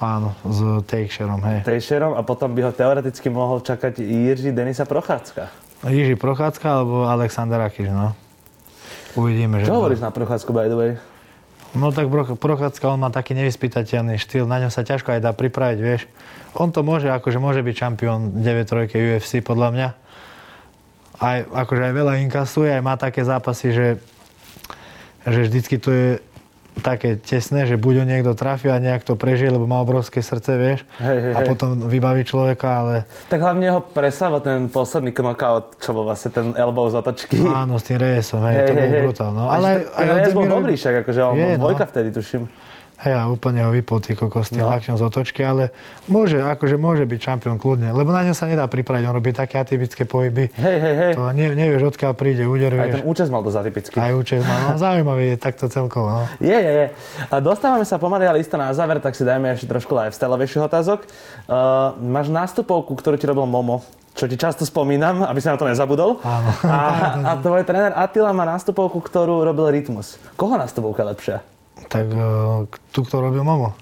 Áno, 0.00 0.32
s 0.44 0.60
Teixeirom, 0.88 1.40
hej. 1.44 1.68
Teixeirom 1.68 2.16
a 2.16 2.24
potom 2.24 2.56
by 2.56 2.68
ho 2.68 2.72
teoreticky 2.72 3.28
mohol 3.28 3.60
čakať 3.60 4.00
Jiří 4.00 4.56
Denisa 4.56 4.88
Prochádzka. 4.88 5.52
Jiří 5.84 6.16
Prochádzka 6.16 6.64
alebo 6.64 7.04
Alexander 7.04 7.60
Akiš, 7.60 7.92
no. 7.92 8.16
Uvidíme, 9.16 9.60
že... 9.60 9.68
Čo 9.68 9.84
hovoríš 9.84 10.00
na 10.00 10.12
prechádzku, 10.12 10.48
by 10.52 10.68
the 10.68 10.76
way? 10.76 10.90
No 11.76 11.92
tak 11.92 12.08
Prochádzka, 12.40 12.88
on 12.88 13.04
má 13.04 13.12
taký 13.12 13.36
nevyspytateľný 13.36 14.16
štýl, 14.16 14.48
na 14.48 14.64
ňom 14.64 14.72
sa 14.72 14.80
ťažko 14.80 15.12
aj 15.12 15.20
dá 15.20 15.36
pripraviť, 15.36 15.78
vieš. 15.78 16.08
On 16.56 16.72
to 16.72 16.80
môže, 16.80 17.12
akože 17.12 17.36
môže 17.36 17.60
byť 17.60 17.76
šampión 17.76 18.40
9-3 18.40 19.20
UFC, 19.20 19.44
podľa 19.44 19.68
mňa. 19.76 19.88
Aj, 21.20 21.38
akože 21.44 21.82
aj 21.84 21.92
veľa 21.92 22.12
inkasuje, 22.24 22.72
aj 22.72 22.80
má 22.80 22.96
také 22.96 23.28
zápasy, 23.28 23.76
že, 23.76 23.88
že 25.28 25.40
vždycky 25.52 25.76
to 25.76 25.88
je 25.92 26.08
také 26.76 27.16
tesné, 27.16 27.64
že 27.64 27.74
buď 27.74 27.94
ho 27.96 28.04
niekto 28.04 28.32
trafi 28.32 28.68
a 28.68 28.76
nejak 28.76 29.02
to 29.02 29.14
prežije, 29.14 29.48
lebo 29.48 29.64
má 29.64 29.80
obrovské 29.80 30.20
srdce, 30.20 30.54
vieš. 30.54 30.80
Hej, 30.98 31.18
hej, 31.20 31.32
a 31.32 31.38
hej. 31.40 31.48
potom 31.48 31.80
vybaví 31.82 32.22
človeka, 32.22 32.68
ale 32.78 32.94
Tak 33.26 33.40
hlavne 33.40 33.66
ho 33.70 33.80
presával 33.80 34.40
ten 34.40 34.68
posledný 34.68 35.10
knockout, 35.10 35.80
čo 35.80 35.90
bol 35.90 36.04
vlastne 36.04 36.30
ten 36.30 36.52
elbow 36.52 36.84
z 36.86 36.94
otočky. 36.96 37.36
áno, 37.40 37.76
s 37.76 37.84
tým 37.84 37.96
Rejesom, 37.96 38.44
hej, 38.44 38.66
to 38.66 38.72
bol 38.72 38.88
brutál. 39.02 39.30
No. 39.32 39.48
Ale, 39.48 39.88
aj, 39.88 40.04
aj 40.04 40.06
bol 40.30 40.44
Aldemiro- 40.44 40.54
dobrý 40.54 40.74
však, 40.76 40.94
akože 41.02 41.20
on 41.22 41.34
Je, 41.34 41.40
bol 41.40 41.50
no. 41.50 41.62
dvojka 41.64 41.84
vtedy, 41.86 42.08
tuším. 42.12 42.42
Hej, 42.96 43.12
a 43.12 43.28
úplne 43.28 43.60
ho 43.60 43.70
vypol 43.76 44.00
ty 44.00 44.16
kokos 44.16 44.48
tým 44.48 44.64
No. 44.64 44.72
z 44.72 45.02
otočky, 45.04 45.44
ale 45.44 45.68
môže, 46.08 46.40
akože 46.40 46.80
môže 46.80 47.04
byť 47.04 47.20
šampión 47.20 47.60
kľudne, 47.60 47.92
lebo 47.92 48.08
na 48.08 48.24
ňom 48.24 48.32
sa 48.32 48.48
nedá 48.48 48.64
pripraviť, 48.64 49.04
on 49.04 49.14
robí 49.20 49.36
také 49.36 49.60
atypické 49.60 50.08
pohyby. 50.08 50.48
Hej, 50.56 50.78
hej, 50.80 50.94
hej. 50.96 51.12
To 51.12 51.28
ne, 51.36 51.52
nevieš, 51.52 51.92
odkiaľ 51.92 52.16
príde 52.16 52.48
úder, 52.48 52.72
Aj 52.72 52.96
ten 52.96 53.04
účes 53.04 53.28
mal 53.28 53.44
dosť 53.44 53.68
atypický. 53.68 53.96
Aj 54.00 54.16
účes 54.16 54.40
má, 54.40 54.72
no 54.72 54.80
zaujímavý 54.80 55.36
je 55.36 55.36
takto 55.36 55.68
celkovo, 55.68 56.08
no. 56.08 56.24
Je, 56.40 56.56
je, 56.56 56.72
je. 56.72 56.86
A 57.28 57.36
dostávame 57.44 57.84
sa 57.84 58.00
pomaly 58.00 58.24
ale 58.24 58.40
isto 58.40 58.56
na 58.56 58.72
záver, 58.72 58.96
tak 59.04 59.12
si 59.12 59.28
dajme 59.28 59.52
ešte 59.52 59.68
trošku 59.68 59.92
lifestyleovejších 59.92 60.64
otázok. 60.64 61.04
Uh, 61.44 61.92
máš 62.00 62.32
nástupovku, 62.32 62.96
ktorú 62.96 63.20
ti 63.20 63.28
robil 63.28 63.44
Momo, 63.44 63.84
čo 64.16 64.24
ti 64.24 64.40
často 64.40 64.64
spomínam, 64.64 65.20
aby 65.20 65.36
si 65.44 65.52
na 65.52 65.60
to 65.60 65.68
nezabudol. 65.68 66.24
Áno. 66.24 66.48
A, 66.64 66.80
a 67.20 67.30
tvoj 67.36 67.60
tréner 67.68 67.92
Attila 67.92 68.32
má 68.32 68.48
nástupovku, 68.48 69.04
ktorú 69.04 69.44
robil 69.44 69.68
Rytmus. 69.68 70.16
Koho 70.40 70.56
nástupovka 70.56 71.04
je 71.04 71.10
lepšia? 71.12 71.36
Tak 71.86 72.04
uh, 72.08 72.64
tu, 72.90 73.04
kto 73.04 73.20
robil 73.20 73.44
Momo. 73.44 73.76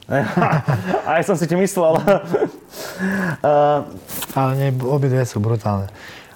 Aj 1.07 1.23
som 1.23 1.39
si 1.39 1.47
ti 1.47 1.55
myslel. 1.55 1.95
uh, 1.95 3.87
Ale 4.39 4.51
nie, 4.59 4.69
obidve 4.83 5.23
sú 5.23 5.39
brutálne. 5.39 5.87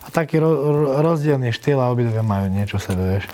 A 0.07 0.09
taký 0.09 0.39
ro, 0.39 0.49
ro, 0.49 0.83
rozdielný 1.03 1.51
štýl 1.53 1.83
a 1.83 1.91
obidve 1.91 2.23
majú 2.23 2.49
niečo 2.49 2.79
sebe, 2.79 3.19
vieš. 3.19 3.27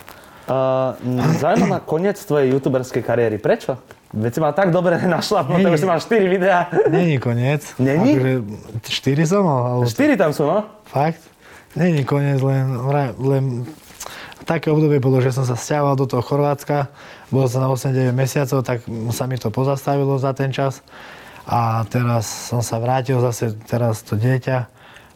uh, 0.49 0.97
zaujíma 1.41 1.67
ma 1.69 1.79
koniec 1.81 2.17
tvojej 2.21 2.53
youtuberskej 2.57 3.05
kariéry. 3.05 3.37
Prečo? 3.39 3.77
Veď 4.15 4.31
si 4.31 4.41
mal 4.41 4.53
tak 4.55 4.71
dobre 4.71 4.97
Nie. 5.05 5.75
už 5.75 5.81
si 5.81 5.89
mal 5.89 5.99
4 6.01 6.25
videá. 6.31 6.71
Není 6.89 7.19
koniec. 7.19 7.77
Není? 7.77 8.15
Akože, 8.15 8.33
štyri 8.89 9.25
som 9.27 9.43
mal, 9.45 9.61
alebo 9.79 9.91
4 9.91 10.17
tam 10.17 10.31
sú, 10.33 10.47
no? 10.47 10.65
Fakt? 10.87 11.21
Není 11.75 12.07
koniec, 12.07 12.39
len, 12.39 12.79
len 13.19 13.45
také 14.47 14.71
obdobie 14.71 15.03
bolo, 15.03 15.19
že 15.19 15.35
som 15.35 15.43
sa 15.43 15.59
stiahoval 15.59 15.99
do 15.99 16.07
toho 16.07 16.23
Chorvátska, 16.23 16.87
bol 17.33 17.49
som 17.49 17.65
na 17.65 17.69
8-9 17.73 18.13
mesiacov, 18.13 18.61
tak 18.65 18.85
sa 19.13 19.25
mi 19.25 19.41
to 19.41 19.49
pozastavilo 19.49 20.17
za 20.21 20.33
ten 20.37 20.53
čas. 20.53 20.85
A 21.45 21.85
teraz 21.93 22.25
som 22.25 22.65
sa 22.65 22.81
vrátil 22.81 23.21
zase, 23.21 23.53
teraz 23.69 24.01
to 24.01 24.17
dieťa 24.17 24.59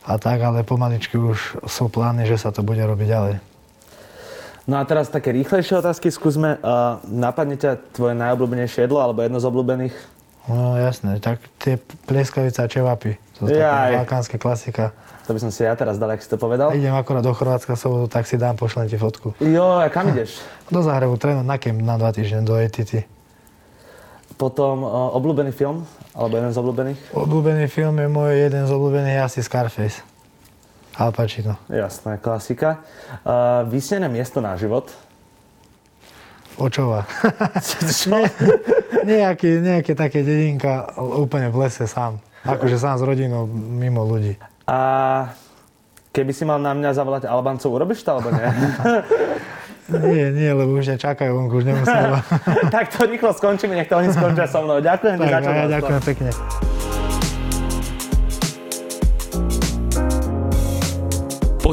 a 0.08 0.12
tak, 0.16 0.40
ale 0.40 0.64
pomaličky 0.64 1.16
už 1.16 1.64
sú 1.68 1.88
plány, 1.88 2.28
že 2.28 2.40
sa 2.40 2.52
to 2.52 2.60
bude 2.64 2.80
robiť 2.80 3.08
ďalej. 3.08 3.34
No 4.68 4.76
a 4.76 4.84
teraz 4.84 5.08
také 5.08 5.32
rýchlejšie 5.32 5.80
otázky 5.80 6.12
skúsme. 6.12 6.60
Uh, 6.60 7.00
napadne 7.08 7.56
ťa 7.56 7.80
tvoje 7.96 8.12
najobľúbenejšie 8.20 8.84
jedlo 8.84 9.00
alebo 9.00 9.24
jedno 9.24 9.40
z 9.40 9.48
obľúbených? 9.48 9.96
No 10.48 10.76
jasné, 10.76 11.20
tak 11.24 11.40
tie 11.56 11.80
plieskavice 12.04 12.60
a 12.60 12.68
čevapy, 12.68 13.16
to 13.38 13.46
je 13.46 13.58
taká 13.58 14.02
balkánska 14.02 14.36
klasika. 14.36 14.90
To 15.28 15.36
by 15.36 15.40
som 15.44 15.52
si 15.52 15.60
ja 15.62 15.76
teraz 15.76 16.00
dal, 16.00 16.10
ak 16.10 16.24
si 16.24 16.28
to 16.32 16.40
povedal. 16.40 16.72
Idem 16.72 16.96
akorát 16.96 17.20
do 17.20 17.30
Chorvátska 17.36 17.76
sobotu, 17.76 18.08
tak 18.08 18.24
si 18.24 18.40
dám, 18.40 18.56
pošlem 18.56 18.88
ti 18.88 18.96
fotku. 18.96 19.36
Jo, 19.38 19.78
a 19.78 19.92
kam 19.92 20.08
ideš? 20.08 20.40
Do 20.74 20.80
Zahrebu 20.80 21.20
trénujem 21.20 21.46
na 21.46 21.56
kemp 21.60 21.80
na 21.84 22.00
dva 22.00 22.12
týždne 22.12 22.44
do 22.44 22.56
ATT. 22.56 23.04
Potom 24.36 24.84
uh, 24.84 25.16
obľúbený 25.16 25.52
film? 25.52 25.84
Alebo 26.12 26.38
jeden 26.38 26.52
z 26.52 26.56
obľúbených? 26.60 26.98
Obľúbený 27.12 27.66
film 27.68 27.96
je 27.98 28.08
môj, 28.08 28.32
jeden 28.36 28.64
z 28.64 28.70
obľúbených 28.70 29.18
asi 29.24 29.40
Scarface. 29.40 30.00
Al 30.98 31.14
Pacino. 31.14 31.56
Jasné, 31.70 32.18
klasika. 32.18 32.82
Uh, 33.22 33.64
vysnené 33.70 34.10
miesto 34.10 34.42
na 34.42 34.58
život? 34.58 34.90
Očova. 36.58 37.06
Čo? 37.62 38.18
nejaký, 39.06 39.62
nejaké 39.62 39.92
také 39.94 40.26
dedinka 40.26 40.90
úplne 40.98 41.54
v 41.54 41.66
lese 41.66 41.86
sám. 41.86 42.18
Akože 42.46 42.76
sám 42.78 42.98
s 42.98 43.02
rodinou, 43.02 43.46
mimo 43.50 44.06
ľudí. 44.06 44.38
A 44.68 44.78
keby 46.12 46.32
si 46.36 46.44
mal 46.44 46.60
na 46.60 46.76
mňa 46.76 46.90
zavolať 46.94 47.22
Albancov, 47.26 47.72
urobíš 47.72 48.04
to 48.04 48.18
alebo 48.18 48.30
nie? 48.34 48.46
Nie, 49.88 50.28
nie, 50.28 50.52
lebo 50.52 50.76
už 50.76 50.84
ťa 50.84 51.00
čakajú, 51.00 51.32
vonku 51.32 51.64
už 51.64 51.72
nemusím. 51.72 52.20
tak 52.76 52.92
to 52.92 53.08
rýchlo 53.08 53.32
skončíme, 53.32 53.72
nech 53.72 53.88
to 53.88 53.96
oni 53.96 54.12
skončia 54.12 54.44
so 54.44 54.60
mnou. 54.60 54.84
Ďakujem 54.84 55.16
tak, 55.16 55.40
ja 55.40 55.64
ďakujem 55.64 56.02
pekne. 56.04 56.30